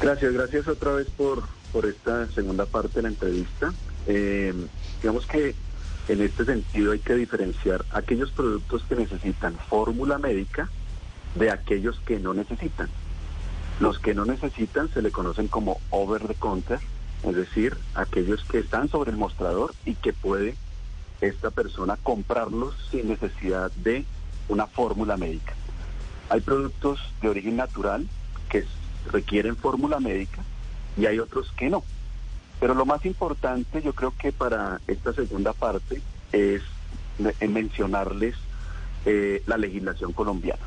Gracias, 0.00 0.32
gracias 0.32 0.68
otra 0.68 0.92
vez 0.92 1.08
por, 1.10 1.42
por 1.72 1.86
esta 1.86 2.30
segunda 2.30 2.66
parte 2.66 2.94
de 2.96 3.02
la 3.02 3.08
entrevista. 3.08 3.74
Eh, 4.06 4.54
digamos 5.02 5.26
que 5.26 5.56
En 6.08 6.22
este 6.22 6.44
sentido 6.44 6.92
hay 6.92 7.00
que 7.00 7.14
diferenciar 7.14 7.84
aquellos 7.90 8.30
productos 8.30 8.84
que 8.88 8.94
necesitan 8.94 9.56
fórmula 9.68 10.18
médica 10.18 10.70
de 11.34 11.50
aquellos 11.50 11.98
que 12.06 12.20
no 12.20 12.32
necesitan. 12.32 12.88
Los 13.80 13.98
que 13.98 14.14
no 14.14 14.24
necesitan 14.24 14.88
se 14.92 15.02
le 15.02 15.10
conocen 15.10 15.48
como 15.48 15.80
over 15.90 16.26
the 16.26 16.34
counter, 16.34 16.80
es 17.22 17.36
decir, 17.36 17.76
aquellos 17.94 18.42
que 18.44 18.58
están 18.58 18.88
sobre 18.88 19.10
el 19.10 19.16
mostrador 19.16 19.74
y 19.84 19.94
que 19.94 20.12
puede 20.12 20.56
esta 21.20 21.50
persona 21.50 21.96
comprarlos 22.02 22.74
sin 22.90 23.08
necesidad 23.08 23.70
de 23.72 24.04
una 24.48 24.66
fórmula 24.66 25.16
médica. 25.16 25.54
Hay 26.30 26.40
productos 26.40 27.00
de 27.20 27.28
origen 27.28 27.56
natural 27.56 28.06
que 28.48 28.64
requieren 29.12 29.56
fórmula 29.56 30.00
médica 30.00 30.42
y 30.96 31.06
hay 31.06 31.18
otros 31.18 31.52
que 31.56 31.68
no. 31.68 31.84
Pero 32.60 32.74
lo 32.74 32.86
más 32.86 33.04
importante 33.04 33.82
yo 33.82 33.92
creo 33.92 34.14
que 34.16 34.32
para 34.32 34.80
esta 34.86 35.12
segunda 35.12 35.52
parte 35.52 36.00
es 36.32 36.62
mencionarles 37.46 38.34
eh, 39.04 39.42
la 39.46 39.58
legislación 39.58 40.12
colombiana. 40.12 40.62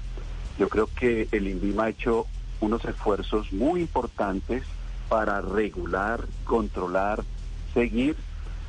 Yo 0.58 0.69
creo 0.69 0.89
que 0.95 1.28
el 1.32 1.48
INVIMA 1.48 1.86
ha 1.86 1.89
hecho 1.89 2.28
unos 2.60 2.84
esfuerzos 2.86 3.52
muy 3.54 3.82
importantes 3.82 4.63
para 5.08 5.41
regular, 5.41 6.26
controlar, 6.45 7.24
seguir 7.74 8.15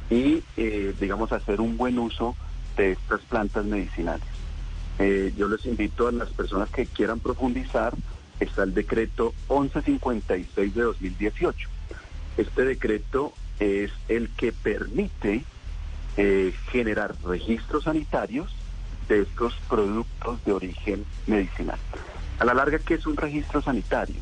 y, 0.08 0.42
eh, 0.56 0.94
digamos, 0.98 1.32
hacer 1.32 1.60
un 1.60 1.76
buen 1.76 1.98
uso 1.98 2.34
de 2.76 2.92
estas 2.92 3.20
plantas 3.22 3.64
medicinales. 3.64 4.26
Eh, 4.98 5.32
yo 5.36 5.48
les 5.48 5.64
invito 5.66 6.08
a 6.08 6.12
las 6.12 6.30
personas 6.30 6.70
que 6.70 6.86
quieran 6.86 7.20
profundizar, 7.20 7.94
está 8.38 8.62
el 8.64 8.74
decreto 8.74 9.34
1156 9.48 10.74
de 10.74 10.82
2018. 10.82 11.68
Este 12.36 12.64
decreto 12.64 13.32
es 13.58 13.90
el 14.08 14.30
que 14.30 14.52
permite 14.52 15.44
eh, 16.16 16.52
generar 16.70 17.14
registros 17.24 17.84
sanitarios 17.84 18.54
de 19.08 19.22
estos 19.22 19.54
productos 19.68 20.44
de 20.44 20.52
origen 20.52 21.04
medicinal. 21.26 21.78
A 22.40 22.46
la 22.46 22.54
larga, 22.54 22.78
¿qué 22.78 22.94
es 22.94 23.06
un 23.06 23.18
registro 23.18 23.60
sanitario? 23.60 24.16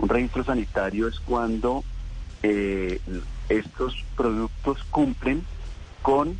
Un 0.00 0.08
registro 0.08 0.42
sanitario 0.42 1.06
es 1.06 1.20
cuando 1.20 1.84
eh, 2.42 3.00
estos 3.48 3.94
productos 4.16 4.82
cumplen 4.90 5.44
con 6.02 6.36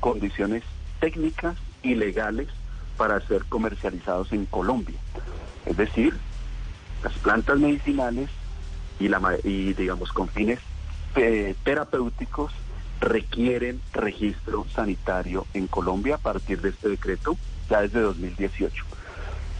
condiciones 0.00 0.64
técnicas 0.98 1.56
y 1.84 1.94
legales 1.94 2.48
para 2.96 3.20
ser 3.20 3.44
comercializados 3.44 4.32
en 4.32 4.44
Colombia. 4.46 4.98
Es 5.66 5.76
decir, 5.76 6.16
las 7.04 7.12
plantas 7.14 7.60
medicinales 7.60 8.28
y, 8.98 9.72
digamos 9.74 10.12
con 10.12 10.28
fines 10.28 10.58
eh, 11.14 11.54
terapéuticos 11.64 12.52
requieren 13.00 13.80
registro 13.92 14.66
sanitario 14.74 15.46
en 15.54 15.68
Colombia 15.68 16.16
a 16.16 16.18
partir 16.18 16.60
de 16.60 16.70
este 16.70 16.88
decreto 16.88 17.36
ya 17.70 17.82
desde 17.82 18.00
2018. 18.00 18.84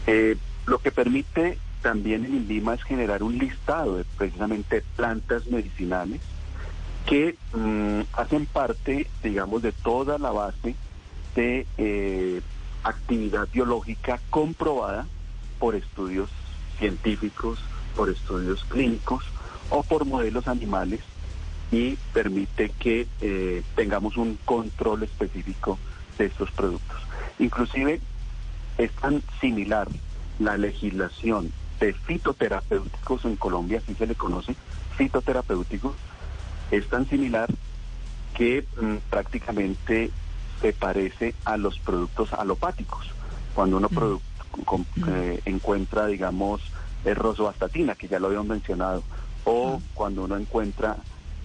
Eh, 0.07 0.37
lo 0.65 0.79
que 0.79 0.91
permite 0.91 1.57
también 1.81 2.25
en 2.25 2.35
INVIMA 2.35 2.75
es 2.75 2.83
generar 2.83 3.23
un 3.23 3.37
listado 3.37 3.97
de 3.97 4.05
precisamente 4.17 4.83
plantas 4.95 5.47
medicinales 5.47 6.21
que 7.05 7.35
mm, 7.53 8.01
hacen 8.13 8.45
parte, 8.45 9.07
digamos, 9.21 9.61
de 9.61 9.73
toda 9.73 10.17
la 10.17 10.31
base 10.31 10.75
de 11.35 11.67
eh, 11.77 12.41
actividad 12.83 13.47
biológica 13.51 14.19
comprobada 14.29 15.05
por 15.59 15.75
estudios 15.75 16.29
científicos, 16.79 17.59
por 17.95 18.09
estudios 18.09 18.63
clínicos 18.65 19.25
o 19.69 19.83
por 19.83 20.05
modelos 20.05 20.47
animales 20.47 21.01
y 21.71 21.97
permite 22.13 22.69
que 22.69 23.07
eh, 23.21 23.63
tengamos 23.75 24.15
un 24.15 24.37
control 24.45 25.03
específico 25.03 25.79
de 26.17 26.25
estos 26.25 26.51
productos. 26.51 27.01
Inclusive 27.39 27.99
es 28.77 28.91
tan 28.93 29.21
similar 29.41 29.87
la 30.39 30.57
legislación 30.57 31.51
de 31.79 31.93
fitoterapéuticos 31.93 33.25
en 33.25 33.35
Colombia, 33.35 33.79
así 33.83 33.93
se 33.95 34.07
le 34.07 34.15
conoce, 34.15 34.55
fitoterapéuticos, 34.97 35.93
es 36.71 36.87
tan 36.87 37.07
similar 37.07 37.49
que 38.35 38.65
mm, 38.81 38.95
prácticamente 39.09 40.11
se 40.61 40.73
parece 40.73 41.35
a 41.45 41.57
los 41.57 41.77
productos 41.79 42.33
alopáticos. 42.33 43.07
Cuando 43.53 43.77
uno 43.77 43.89
mm. 43.89 45.03
eh, 45.07 45.41
encuentra, 45.45 46.07
digamos, 46.07 46.61
el 47.05 47.15
rosuvastatina, 47.15 47.95
que 47.95 48.07
ya 48.07 48.19
lo 48.19 48.27
habíamos 48.27 48.47
mencionado, 48.47 49.03
o 49.43 49.81
cuando 49.93 50.23
uno 50.23 50.37
encuentra 50.37 50.97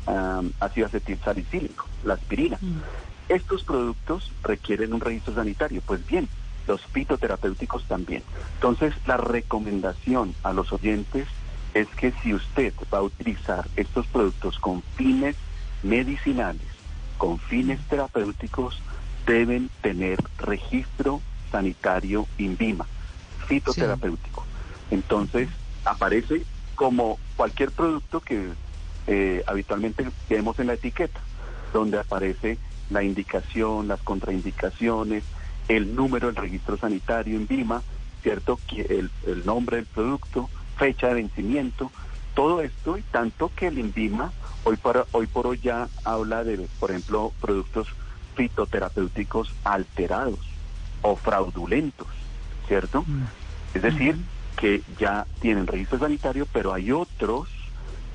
um, 0.06 0.50
ácido 0.60 0.86
acetil 0.86 1.18
salicílico, 1.24 1.86
la 2.04 2.14
aspirina. 2.14 2.58
Estos 3.28 3.64
productos 3.64 4.30
requieren 4.42 4.94
un 4.94 5.00
registro 5.00 5.34
sanitario. 5.34 5.82
Pues 5.84 6.06
bien, 6.06 6.28
los 6.68 6.84
fitoterapéuticos 6.86 7.84
también. 7.86 8.22
Entonces, 8.54 8.94
la 9.06 9.16
recomendación 9.16 10.34
a 10.44 10.52
los 10.52 10.72
oyentes 10.72 11.26
es 11.74 11.88
que 11.88 12.12
si 12.22 12.34
usted 12.34 12.72
va 12.92 12.98
a 12.98 13.02
utilizar 13.02 13.66
estos 13.76 14.06
productos 14.06 14.58
con 14.58 14.82
fines 14.96 15.34
medicinales, 15.82 16.66
con 17.16 17.38
fines 17.38 17.80
terapéuticos, 17.88 18.80
deben 19.26 19.70
tener 19.82 20.18
registro 20.38 21.20
sanitario 21.50 22.26
INVIMA, 22.38 22.86
fitoterapéutico. 23.46 24.44
Entonces, 24.90 25.48
aparece 25.84 26.42
como 26.74 27.18
cualquier 27.36 27.70
producto 27.70 28.20
que 28.20 28.48
eh, 29.06 29.42
habitualmente 29.46 30.06
vemos 30.28 30.58
en 30.58 30.68
la 30.68 30.74
etiqueta, 30.74 31.20
donde 31.72 31.98
aparece 31.98 32.58
la 32.90 33.02
indicación, 33.02 33.88
las 33.88 34.00
contraindicaciones, 34.00 35.24
el 35.68 35.94
número 35.94 36.26
del 36.28 36.36
registro 36.36 36.76
sanitario 36.76 37.36
en 37.36 37.46
BIMA, 37.46 37.82
¿cierto? 38.22 38.58
El, 38.74 39.10
el 39.26 39.46
nombre 39.46 39.76
del 39.76 39.86
producto, 39.86 40.48
fecha 40.76 41.08
de 41.08 41.14
vencimiento, 41.14 41.90
todo 42.34 42.62
esto 42.62 42.96
y 42.96 43.02
tanto 43.02 43.50
que 43.54 43.66
el 43.66 43.78
INVIMA 43.78 44.32
hoy 44.62 44.76
por, 44.76 45.06
hoy 45.12 45.26
por 45.26 45.48
hoy 45.48 45.58
ya 45.60 45.88
habla 46.04 46.44
de, 46.44 46.68
por 46.78 46.90
ejemplo, 46.90 47.32
productos 47.40 47.88
fitoterapéuticos 48.36 49.52
alterados 49.64 50.38
o 51.02 51.16
fraudulentos, 51.16 52.06
¿cierto? 52.68 53.02
Mm. 53.02 53.24
Es 53.74 53.82
decir, 53.82 54.16
que 54.56 54.82
ya 54.98 55.26
tienen 55.40 55.66
registro 55.66 55.98
sanitario, 55.98 56.46
pero 56.52 56.72
hay 56.72 56.92
otros 56.92 57.48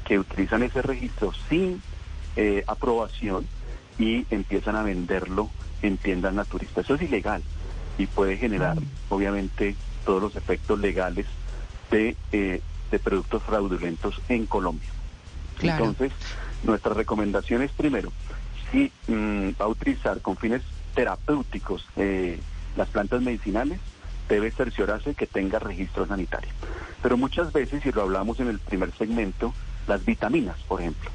que 0.06 0.20
utilizan 0.20 0.63
ese 0.63 0.82
registro 0.82 1.34
sin 1.50 1.82
eh, 2.36 2.63
aprobación 2.68 3.46
y 4.00 4.26
empiezan 4.30 4.76
a 4.76 4.84
venderlo 4.84 5.50
en 5.84 5.98
tiendas 5.98 6.34
naturistas. 6.34 6.86
Eso 6.86 6.96
es 6.96 7.04
ilegal 7.04 7.43
y 7.98 8.08
puede 8.08 8.38
generar, 8.38 8.78
obviamente, 9.10 9.76
todos 10.06 10.22
los 10.22 10.36
efectos 10.36 10.80
legales 10.80 11.28
de, 11.91 12.15
eh, 12.32 12.62
de 12.89 13.00
productos 13.00 13.43
fraudulentos 13.43 14.19
en 14.30 14.48
Colombia. 14.48 14.89
Entonces, 15.62 16.12
nuestra 16.63 16.93
recomendación 16.93 17.62
es 17.62 17.72
primero, 17.72 18.12
si 18.72 18.91
mm, 19.08 19.50
va 19.62 19.65
a 19.65 19.67
utilizar 19.67 20.22
con 20.22 20.36
fines 20.36 20.62
terapéuticos 20.96 21.86
eh, 21.96 22.39
las 22.76 22.89
plantas 22.89 23.22
medicinales, 23.22 23.80
debe 24.28 24.52
cerciorarse 24.52 25.13
que 25.13 25.28
tenga 25.28 25.60
registro 25.60 26.08
sanitario. 26.08 26.50
Pero 27.02 27.17
muchas 27.17 27.54
veces, 27.54 27.86
y 27.86 27.91
lo 27.91 28.02
hablamos 28.02 28.39
en 28.39 28.48
el 28.48 28.60
primer 28.60 28.91
segmento, 28.93 29.54
las 29.88 30.04
vitaminas, 30.06 30.58
por 30.67 30.82
ejemplo, 30.82 31.12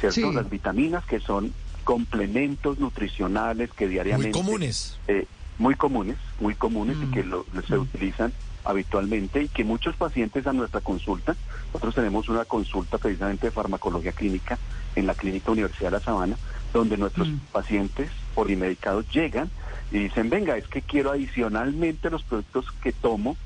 ¿cierto? 0.00 0.32
Las 0.32 0.50
vitaminas 0.50 1.04
que 1.06 1.20
son 1.20 1.52
complementos 1.88 2.78
nutricionales 2.78 3.70
que 3.72 3.88
diariamente... 3.88 4.28
Muy 4.28 4.44
comunes. 4.44 4.98
Eh, 5.08 5.24
muy 5.56 5.74
comunes, 5.74 6.18
muy 6.38 6.54
comunes 6.54 6.98
y 7.02 7.06
que 7.06 7.22
mm. 7.22 7.62
se 7.66 7.76
mm. 7.76 7.80
utilizan 7.80 8.32
habitualmente 8.62 9.44
y 9.44 9.48
que 9.48 9.64
muchos 9.64 9.96
pacientes 9.96 10.46
a 10.46 10.52
nuestra 10.52 10.82
consulta, 10.82 11.34
nosotros 11.68 11.94
tenemos 11.94 12.28
una 12.28 12.44
consulta 12.44 12.98
precisamente 12.98 13.46
de 13.46 13.52
farmacología 13.52 14.12
clínica 14.12 14.58
en 14.96 15.06
la 15.06 15.14
Clínica 15.14 15.50
Universidad 15.50 15.86
de 15.86 15.96
La 15.96 16.04
Sabana, 16.04 16.36
donde 16.74 16.98
nuestros 16.98 17.26
mm. 17.26 17.38
pacientes 17.52 18.10
polimedicados 18.34 19.10
llegan 19.10 19.50
y 19.90 20.00
dicen, 20.00 20.28
venga, 20.28 20.58
es 20.58 20.68
que 20.68 20.82
quiero 20.82 21.12
adicionalmente 21.12 22.10
los 22.10 22.22
productos 22.22 22.66
que 22.82 22.92
tomo 22.92 23.38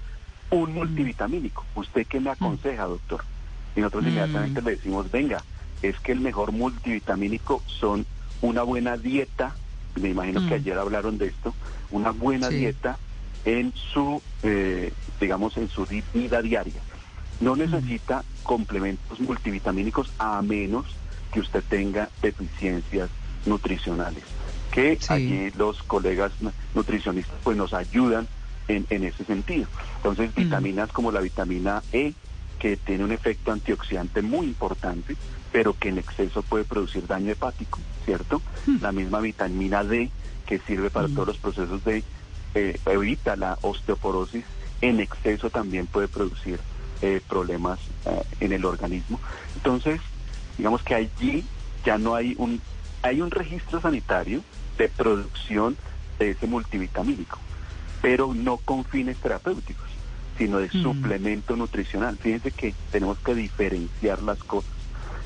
un 0.51 0.75
multivitamínico. 0.75 1.65
¿Usted 1.77 2.09
qué 2.09 2.19
me 2.19 2.31
aconseja, 2.31 2.87
doctor? 2.87 3.23
Y 3.77 3.81
nosotros 3.83 4.03
inmediatamente 4.03 4.63
le 4.63 4.73
decimos, 4.73 5.13
venga, 5.13 5.45
es 5.81 5.97
que 6.01 6.11
el 6.11 6.19
mejor 6.19 6.51
multivitamínico 6.51 7.63
son 7.67 8.05
una 8.43 8.63
buena 8.63 8.97
dieta, 8.97 9.55
me 9.95 10.11
imagino 10.11 10.47
que 10.47 10.55
ayer 10.55 10.77
hablaron 10.77 11.17
de 11.17 11.27
esto, 11.27 11.55
una 11.91 12.11
buena 12.11 12.49
dieta 12.49 12.99
en 13.45 13.73
su, 13.75 14.21
eh, 14.43 14.93
digamos, 15.21 15.57
en 15.57 15.69
su 15.69 15.87
vida 16.13 16.43
diaria. 16.43 16.81
No 17.41 17.57
necesita 17.57 18.25
complementos 18.43 19.19
multivitamínicos 19.21 20.13
a 20.19 20.43
menos 20.43 20.87
que 21.33 21.41
usted 21.41 21.63
tenga 21.69 22.09
deficiencias 22.21 23.11
nutricionales, 23.47 24.23
que 24.71 24.99
allí 25.09 25.51
los 25.57 25.83
colegas 25.83 26.33
nutricionistas 26.75 27.35
pues 27.43 27.57
nos 27.57 27.73
ayudan 27.73 28.29
en, 28.69 28.87
en 28.91 29.05
ese 29.05 29.25
sentido. 29.25 29.67
Entonces, 29.97 30.35
vitaminas 30.35 30.93
como 30.93 31.11
la 31.11 31.21
vitamina 31.21 31.83
E, 31.93 32.15
que 32.59 32.77
tiene 32.77 33.05
un 33.05 33.13
efecto 33.13 33.51
antioxidante 33.51 34.23
muy 34.23 34.47
importante, 34.47 35.17
pero 35.53 35.79
que 35.79 35.91
en 35.91 35.99
exceso 35.99 36.43
puede 36.43 36.65
producir 36.65 37.07
daño 37.07 37.33
hepático, 37.33 37.79
¿cierto? 38.05 38.41
La 38.81 38.91
misma 38.91 39.21
vitamina 39.21 39.85
D 39.85 40.11
que 40.47 40.59
sirve 40.59 40.91
para 40.91 41.09
todos 41.09 41.29
los 41.29 41.39
procesos 41.39 41.85
de 41.85 42.03
eh, 42.55 42.79
evita 42.87 43.37
la 43.37 43.59
osteoporosis, 43.63 44.45
en 44.81 45.01
exceso 45.01 45.51
también 45.51 45.87
puede 45.87 46.09
producir 46.09 46.59
eh, 47.03 47.21
problemas 47.29 47.79
eh, 48.07 48.23
en 48.41 48.53
el 48.53 48.65
organismo. 48.65 49.21
Entonces, 49.57 50.01
digamos 50.59 50.83
que 50.83 50.95
allí 50.95 51.45
ya 51.85 51.99
no 51.99 52.15
hay 52.15 52.35
un 52.39 52.61
hay 53.03 53.21
un 53.21 53.31
registro 53.31 53.81
sanitario 53.81 54.43
de 54.79 54.89
producción 54.89 55.77
de 56.19 56.31
ese 56.31 56.47
multivitamínico, 56.47 57.39
pero 58.01 58.33
no 58.33 58.59
con 58.59 58.85
fines 58.85 59.17
terapéuticos, 59.17 59.89
sino 60.39 60.59
de 60.59 60.71
suplemento 60.71 61.57
nutricional. 61.57 62.17
Fíjense 62.17 62.53
que 62.53 62.75
tenemos 62.91 63.19
que 63.19 63.35
diferenciar 63.35 64.23
las 64.23 64.39
cosas. 64.39 64.82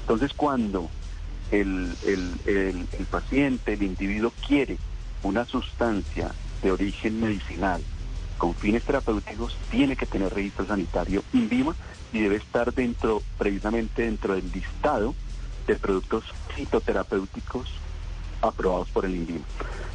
Entonces, 0.06 0.34
cuando 0.34 0.88
el, 1.50 1.92
el, 2.04 2.86
el, 2.96 3.06
paciente, 3.06 3.72
el 3.72 3.82
individuo 3.82 4.32
quiere 4.46 4.78
una 5.24 5.44
sustancia 5.46 6.30
de 6.62 6.70
origen 6.70 7.20
medicinal 7.20 7.82
con 8.38 8.54
fines 8.54 8.84
terapéuticos, 8.84 9.56
tiene 9.68 9.96
que 9.96 10.06
tener 10.06 10.32
registro 10.32 10.64
sanitario 10.64 11.24
INVIMA 11.32 11.74
y 12.12 12.20
debe 12.20 12.36
estar 12.36 12.72
dentro, 12.72 13.20
precisamente 13.36 14.02
dentro 14.02 14.34
del 14.36 14.48
listado 14.52 15.12
de 15.66 15.74
productos 15.74 16.22
fitoterapéuticos 16.54 17.68
aprobados 18.42 18.88
por 18.90 19.06
el 19.06 19.16
INVIMA. 19.16 19.44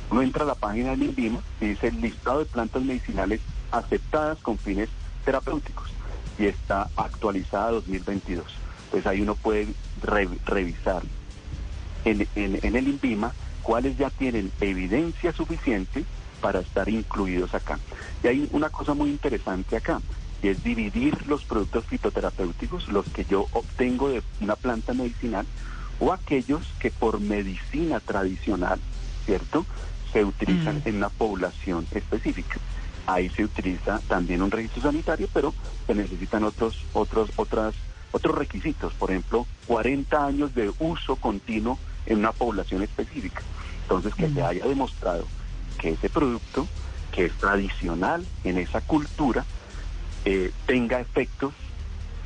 Uno 0.09 0.23
entra 0.23 0.43
a 0.43 0.47
la 0.47 0.55
página 0.55 0.89
del 0.89 1.03
INVIMA 1.03 1.39
y 1.61 1.67
dice 1.67 1.87
el 1.87 2.01
listado 2.01 2.39
de 2.39 2.45
plantas 2.47 2.83
medicinales 2.83 3.39
aceptadas 3.71 4.39
con 4.39 4.57
fines 4.57 4.89
terapéuticos 5.23 5.89
y 6.37 6.47
está 6.47 6.89
actualizada 6.97 7.71
2022. 7.71 8.45
Entonces 8.91 9.07
ahí 9.09 9.21
uno 9.21 9.35
puede 9.35 9.69
re- 10.01 10.39
revisar 10.45 11.03
en, 12.05 12.27
en- 12.35 12.59
en 12.61 12.75
el 12.75 12.87
INVIMA 12.87 13.33
cuáles 13.61 13.97
ya 13.97 14.09
tienen 14.09 14.51
evidencia 14.59 15.31
suficiente 15.33 16.03
para 16.41 16.59
estar 16.61 16.89
incluidos 16.89 17.53
acá. 17.53 17.79
Y 18.23 18.27
hay 18.27 18.49
una 18.51 18.69
cosa 18.69 18.93
muy 18.93 19.09
interesante 19.11 19.75
acá, 19.77 20.01
y 20.41 20.47
es 20.49 20.63
dividir 20.63 21.27
los 21.27 21.45
productos 21.45 21.85
fitoterapéuticos, 21.85 22.87
los 22.87 23.05
que 23.07 23.25
yo 23.25 23.47
obtengo 23.51 24.09
de 24.09 24.23
una 24.39 24.55
planta 24.55 24.93
medicinal, 24.93 25.45
o 25.99 26.11
aquellos 26.11 26.65
que 26.79 26.89
por 26.89 27.19
medicina 27.19 27.99
tradicional, 27.99 28.79
¿cierto?, 29.25 29.65
se 30.11 30.25
utilizan 30.25 30.81
en 30.83 30.95
una 30.97 31.09
población 31.09 31.87
específica. 31.91 32.57
Ahí 33.05 33.29
se 33.29 33.43
utiliza 33.45 34.01
también 34.07 34.41
un 34.41 34.51
registro 34.51 34.81
sanitario, 34.81 35.29
pero 35.31 35.53
se 35.87 35.93
necesitan 35.95 36.43
otros, 36.43 36.75
otros, 36.93 37.29
otras, 37.35 37.75
otros 38.11 38.35
requisitos. 38.35 38.93
Por 38.93 39.11
ejemplo, 39.11 39.47
40 39.67 40.25
años 40.25 40.53
de 40.55 40.71
uso 40.79 41.15
continuo 41.15 41.79
en 42.05 42.19
una 42.19 42.31
población 42.31 42.83
específica. 42.83 43.41
Entonces, 43.83 44.13
que 44.15 44.29
se 44.29 44.41
haya 44.41 44.65
demostrado 44.65 45.27
que 45.77 45.91
ese 45.91 46.09
producto, 46.09 46.67
que 47.11 47.25
es 47.25 47.33
tradicional 47.33 48.25
en 48.43 48.57
esa 48.57 48.81
cultura, 48.81 49.45
eh, 50.25 50.51
tenga 50.65 50.99
efectos 50.99 51.53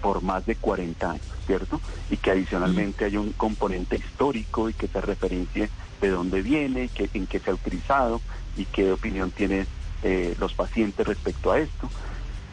por 0.02 0.22
más 0.22 0.46
de 0.46 0.56
40 0.56 1.12
años, 1.12 1.26
¿cierto? 1.48 1.82
Y 2.12 2.18
que 2.18 2.32
adicionalmente 2.32 3.06
haya 3.06 3.20
un 3.20 3.32
componente 3.32 3.96
histórico 3.96 4.70
y 4.70 4.74
que 4.74 4.88
se 4.88 5.02
referencie 5.02 5.70
de 6.02 6.10
dónde 6.10 6.42
viene, 6.42 6.90
que, 6.90 7.10
en 7.14 7.26
qué 7.26 7.40
se 7.40 7.50
ha 7.50 7.54
utilizado 7.54 8.22
y 8.58 8.66
qué 8.66 8.92
opinión 8.92 9.32
tienen 9.32 9.66
eh, 10.04 10.36
los 10.40 10.54
pacientes 10.54 11.08
respecto 11.08 11.52
a 11.52 11.60
esto. 11.60 11.90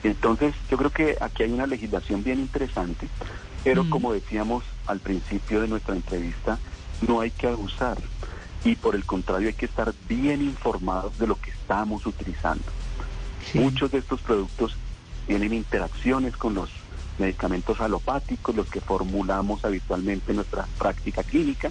Entonces, 0.02 0.54
yo 0.70 0.76
creo 0.76 0.90
que 0.90 1.16
aquí 1.20 1.44
hay 1.44 1.52
una 1.52 1.66
legislación 1.66 2.24
bien 2.24 2.40
interesante, 2.40 3.08
pero 3.62 3.88
como 3.88 4.12
decíamos 4.12 4.64
al 4.86 4.98
principio 4.98 5.60
de 5.60 5.68
nuestra 5.68 5.94
entrevista, 5.94 6.58
no 7.06 7.20
hay 7.20 7.30
que 7.30 7.48
abusar 7.48 7.98
y 8.64 8.76
por 8.76 8.94
el 8.94 9.04
contrario 9.04 9.48
hay 9.48 9.54
que 9.54 9.66
estar 9.66 9.92
bien 10.08 10.42
informados 10.42 11.18
de 11.18 11.26
lo 11.26 11.36
que 11.36 11.50
estamos 11.50 12.06
utilizando. 12.06 12.64
Muchos 13.54 13.90
de 13.90 13.98
estos 13.98 14.20
productos 14.20 14.76
tienen 15.26 15.52
interacciones 15.52 16.36
con 16.36 16.54
los 16.54 16.70
medicamentos 17.18 17.80
alopáticos, 17.80 18.54
los 18.54 18.68
que 18.68 18.80
formulamos 18.80 19.64
habitualmente 19.64 20.32
en 20.32 20.36
nuestra 20.36 20.66
práctica 20.78 21.22
clínica, 21.22 21.70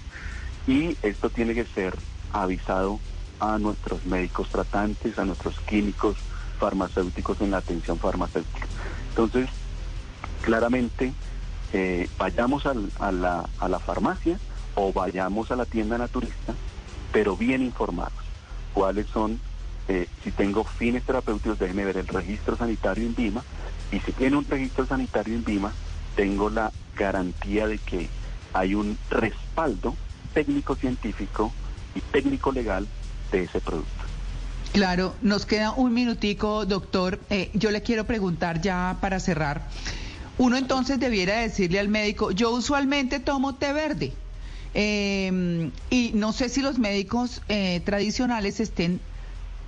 y 0.68 0.96
esto 1.02 1.30
tiene 1.30 1.54
que 1.54 1.66
ser 1.66 1.96
avisado 2.32 3.00
a 3.40 3.58
nuestros 3.58 4.06
médicos 4.06 4.50
tratantes, 4.50 5.18
a 5.18 5.26
nuestros 5.26 5.60
químicos 5.62 6.18
farmacéuticos 6.62 7.42
en 7.42 7.50
la 7.52 7.58
atención 7.58 7.98
farmacéutica. 7.98 8.68
Entonces, 9.10 9.50
claramente, 10.42 11.12
eh, 11.74 12.08
vayamos 12.20 12.66
al- 12.68 12.92
a, 13.00 13.12
la, 13.12 13.50
a 13.60 13.68
la 13.68 13.80
farmacia 13.80 14.40
o 14.76 14.94
vayamos 14.94 15.50
a 15.52 15.56
la 15.56 15.66
tienda 15.66 15.98
naturista, 15.98 16.54
pero 17.12 17.36
bien 17.36 17.64
informados. 17.64 18.14
¿Cuáles 18.74 19.08
son? 19.08 19.40
eh, 19.88 20.08
si 20.24 20.32
tengo 20.32 20.64
fines 20.64 21.04
terapéuticos, 21.04 21.58
déjeme 21.60 21.84
ver 21.84 21.98
el 21.98 22.08
registro 22.08 22.56
sanitario 22.56 23.04
en 23.06 23.16
VIMA. 23.16 23.44
Y 23.92 24.00
si 24.00 24.12
tiene 24.14 24.38
un 24.38 24.46
registro 24.46 24.86
sanitario 24.86 25.34
en 25.36 25.44
VIMA, 25.44 25.74
tengo 26.16 26.50
la 26.50 26.72
garantía 26.96 27.68
de 27.68 27.78
que 27.80 28.08
hay 28.54 28.76
un 28.76 28.98
respaldo 29.10 29.98
técnico-científico 30.34 31.52
y 31.96 32.00
técnico-legal 32.00 32.88
de 33.32 33.44
ese 33.44 33.60
producto. 33.60 34.01
Claro, 34.74 35.16
nos 35.22 35.46
queda 35.46 35.72
un 35.74 35.94
minutico, 35.94 36.66
doctor. 36.66 37.20
Eh, 37.30 37.50
yo 37.54 37.72
le 37.72 37.82
quiero 37.82 38.06
preguntar 38.06 38.62
ya 38.62 38.98
para 39.02 39.20
cerrar. 39.20 39.64
Uno 40.38 40.56
entonces 40.58 40.98
debiera 41.00 41.40
decirle 41.40 41.80
al 41.80 41.90
médico, 41.90 42.32
yo 42.32 42.52
usualmente 42.52 43.20
tomo 43.20 43.56
té 43.56 43.74
verde. 43.74 44.14
Eh, 44.74 45.70
y 45.90 46.12
no 46.14 46.32
sé 46.32 46.48
si 46.48 46.62
los 46.62 46.80
médicos 46.80 47.42
eh, 47.50 47.82
tradicionales 47.84 48.62
estén 48.62 49.02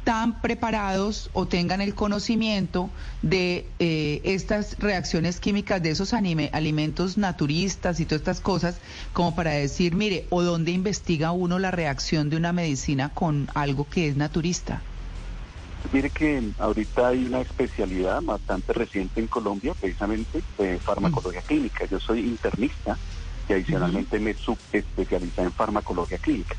tan 0.06 0.42
preparados 0.42 1.30
o 1.34 1.48
tengan 1.48 1.82
el 1.82 1.96
conocimiento 1.96 2.90
de 3.22 3.68
eh, 3.80 4.22
estas 4.24 4.78
reacciones 4.80 5.40
químicas 5.42 5.82
de 5.84 5.92
esos 5.92 6.14
anime- 6.14 6.50
alimentos 6.54 7.18
naturistas 7.18 8.00
y 8.00 8.06
todas 8.06 8.22
estas 8.22 8.40
cosas 8.40 8.78
como 9.12 9.36
para 9.36 9.52
decir, 9.52 9.96
mire, 9.96 10.28
o 10.30 10.42
dónde 10.44 10.72
investiga 10.72 11.32
uno 11.34 11.60
la 11.60 11.72
reacción 11.72 12.30
de 12.30 12.38
una 12.38 12.54
medicina 12.54 13.10
con 13.14 13.50
algo 13.54 13.88
que 13.90 14.08
es 14.08 14.16
naturista. 14.16 14.82
Mire 15.92 16.10
que 16.10 16.42
ahorita 16.58 17.10
hay 17.10 17.26
una 17.26 17.42
especialidad 17.42 18.22
bastante 18.24 18.74
reciente 18.74 19.20
en 19.20 19.28
Colombia, 19.28 19.74
precisamente 19.80 20.44
de 20.58 20.80
farmacología 20.80 21.42
clínica. 21.42 21.86
Yo 21.86 22.00
soy 22.00 22.20
internista 22.22 22.98
y 23.48 23.54
adicionalmente 23.54 24.20
me 24.20 24.34
subespecialicé 24.34 25.42
en 25.42 25.52
farmacología 25.52 26.18
clínica. 26.18 26.56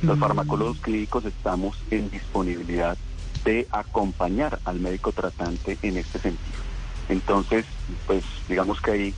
Los 0.00 0.18
farmacólogos 0.18 0.78
clínicos 0.80 1.24
estamos 1.24 1.76
en 1.90 2.08
disponibilidad 2.08 2.96
de 3.44 3.66
acompañar 3.72 4.60
al 4.64 4.78
médico 4.78 5.10
tratante 5.12 5.76
en 5.82 5.96
este 5.96 6.20
sentido. 6.20 6.58
Entonces, 7.08 7.66
pues 8.06 8.24
digamos 8.48 8.80
que 8.80 8.90
ahí 8.92 9.14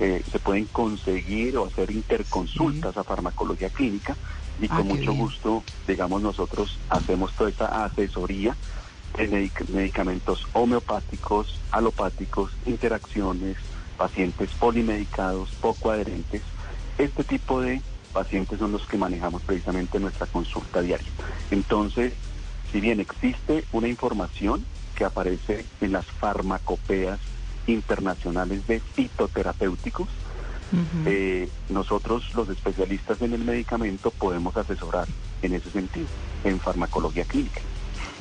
eh, 0.00 0.22
se 0.30 0.38
pueden 0.40 0.64
conseguir 0.66 1.56
o 1.56 1.66
hacer 1.66 1.90
interconsultas 1.92 2.96
a 2.96 3.04
farmacología 3.04 3.70
clínica 3.70 4.16
y 4.60 4.66
Ah, 4.66 4.76
con 4.76 4.88
mucho 4.88 5.12
bien. 5.12 5.18
gusto, 5.18 5.62
digamos, 5.86 6.20
nosotros 6.20 6.78
hacemos 6.90 7.32
toda 7.34 7.50
esta 7.50 7.84
asesoría 7.84 8.56
de 9.16 9.50
medicamentos 9.68 10.46
homeopáticos, 10.52 11.58
alopáticos, 11.70 12.52
interacciones, 12.66 13.56
pacientes 13.96 14.50
polimedicados, 14.58 15.50
poco 15.60 15.90
adherentes. 15.90 16.42
Este 16.98 17.24
tipo 17.24 17.60
de 17.60 17.80
pacientes 18.12 18.58
son 18.58 18.72
los 18.72 18.86
que 18.86 18.96
manejamos 18.96 19.42
precisamente 19.42 19.98
en 19.98 20.04
nuestra 20.04 20.26
consulta 20.26 20.80
diaria. 20.80 21.06
Entonces, 21.50 22.12
si 22.72 22.80
bien 22.80 23.00
existe 23.00 23.64
una 23.72 23.88
información 23.88 24.64
que 24.96 25.04
aparece 25.04 25.64
en 25.80 25.92
las 25.92 26.06
farmacopeas 26.06 27.18
internacionales 27.66 28.66
de 28.66 28.80
fitoterapéuticos, 28.80 30.08
eh, 31.06 31.48
nosotros 31.68 32.34
los 32.34 32.48
especialistas 32.48 33.22
en 33.22 33.32
el 33.32 33.44
medicamento 33.44 34.10
podemos 34.10 34.56
asesorar 34.56 35.06
en 35.42 35.54
ese 35.54 35.70
sentido, 35.70 36.08
en 36.42 36.58
farmacología 36.58 37.24
clínica. 37.24 37.60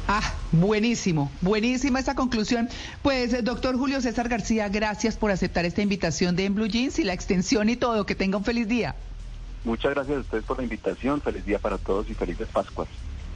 Ah, 0.07 0.33
buenísimo, 0.51 1.31
buenísima 1.41 1.99
esta 1.99 2.13
conclusión. 2.13 2.67
Pues, 3.01 3.33
eh, 3.33 3.41
doctor 3.41 3.77
Julio 3.77 4.01
César 4.01 4.27
García, 4.27 4.67
gracias 4.67 5.15
por 5.15 5.31
aceptar 5.31 5.65
esta 5.65 5.81
invitación 5.81 6.35
de 6.35 6.45
En 6.45 6.55
Blue 6.55 6.67
Jeans 6.67 6.99
y 6.99 7.03
la 7.03 7.13
extensión 7.13 7.69
y 7.69 7.77
todo. 7.77 8.05
Que 8.05 8.15
tenga 8.15 8.37
un 8.37 8.43
feliz 8.43 8.67
día. 8.67 8.95
Muchas 9.63 9.93
gracias 9.93 10.17
a 10.17 10.19
ustedes 10.21 10.43
por 10.43 10.57
la 10.57 10.63
invitación, 10.63 11.21
feliz 11.21 11.45
día 11.45 11.57
para 11.57 11.77
todos 11.77 12.09
y 12.09 12.13
felices 12.13 12.49
Pascuas. 12.51 12.89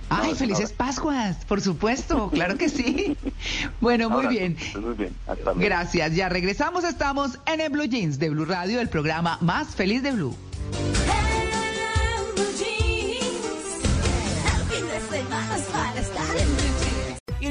Ay, 0.10 0.32
No, 0.32 0.36
felices 0.36 0.74
Pascuas, 0.74 1.38
por 1.46 1.62
supuesto, 1.62 2.30
claro 2.30 2.58
que 2.58 2.70
sí. 2.70 3.18
Bueno, 3.82 4.10
muy 4.10 4.28
bien. 4.28 4.58
Muy 4.80 4.94
bien, 4.96 5.14
hasta 5.26 5.44
luego. 5.44 5.60
Gracias, 5.60 6.16
ya 6.16 6.30
regresamos, 6.30 6.84
estamos 6.84 7.40
en 7.46 7.62
el 7.62 7.70
Blue 7.70 7.86
Jeans 7.86 8.20
de 8.20 8.30
Blue 8.30 8.46
Radio, 8.46 8.82
el 8.82 8.90
programa 8.90 9.38
más 9.42 9.76
feliz 9.76 10.04
de 10.04 10.12
Blue. 10.12 10.36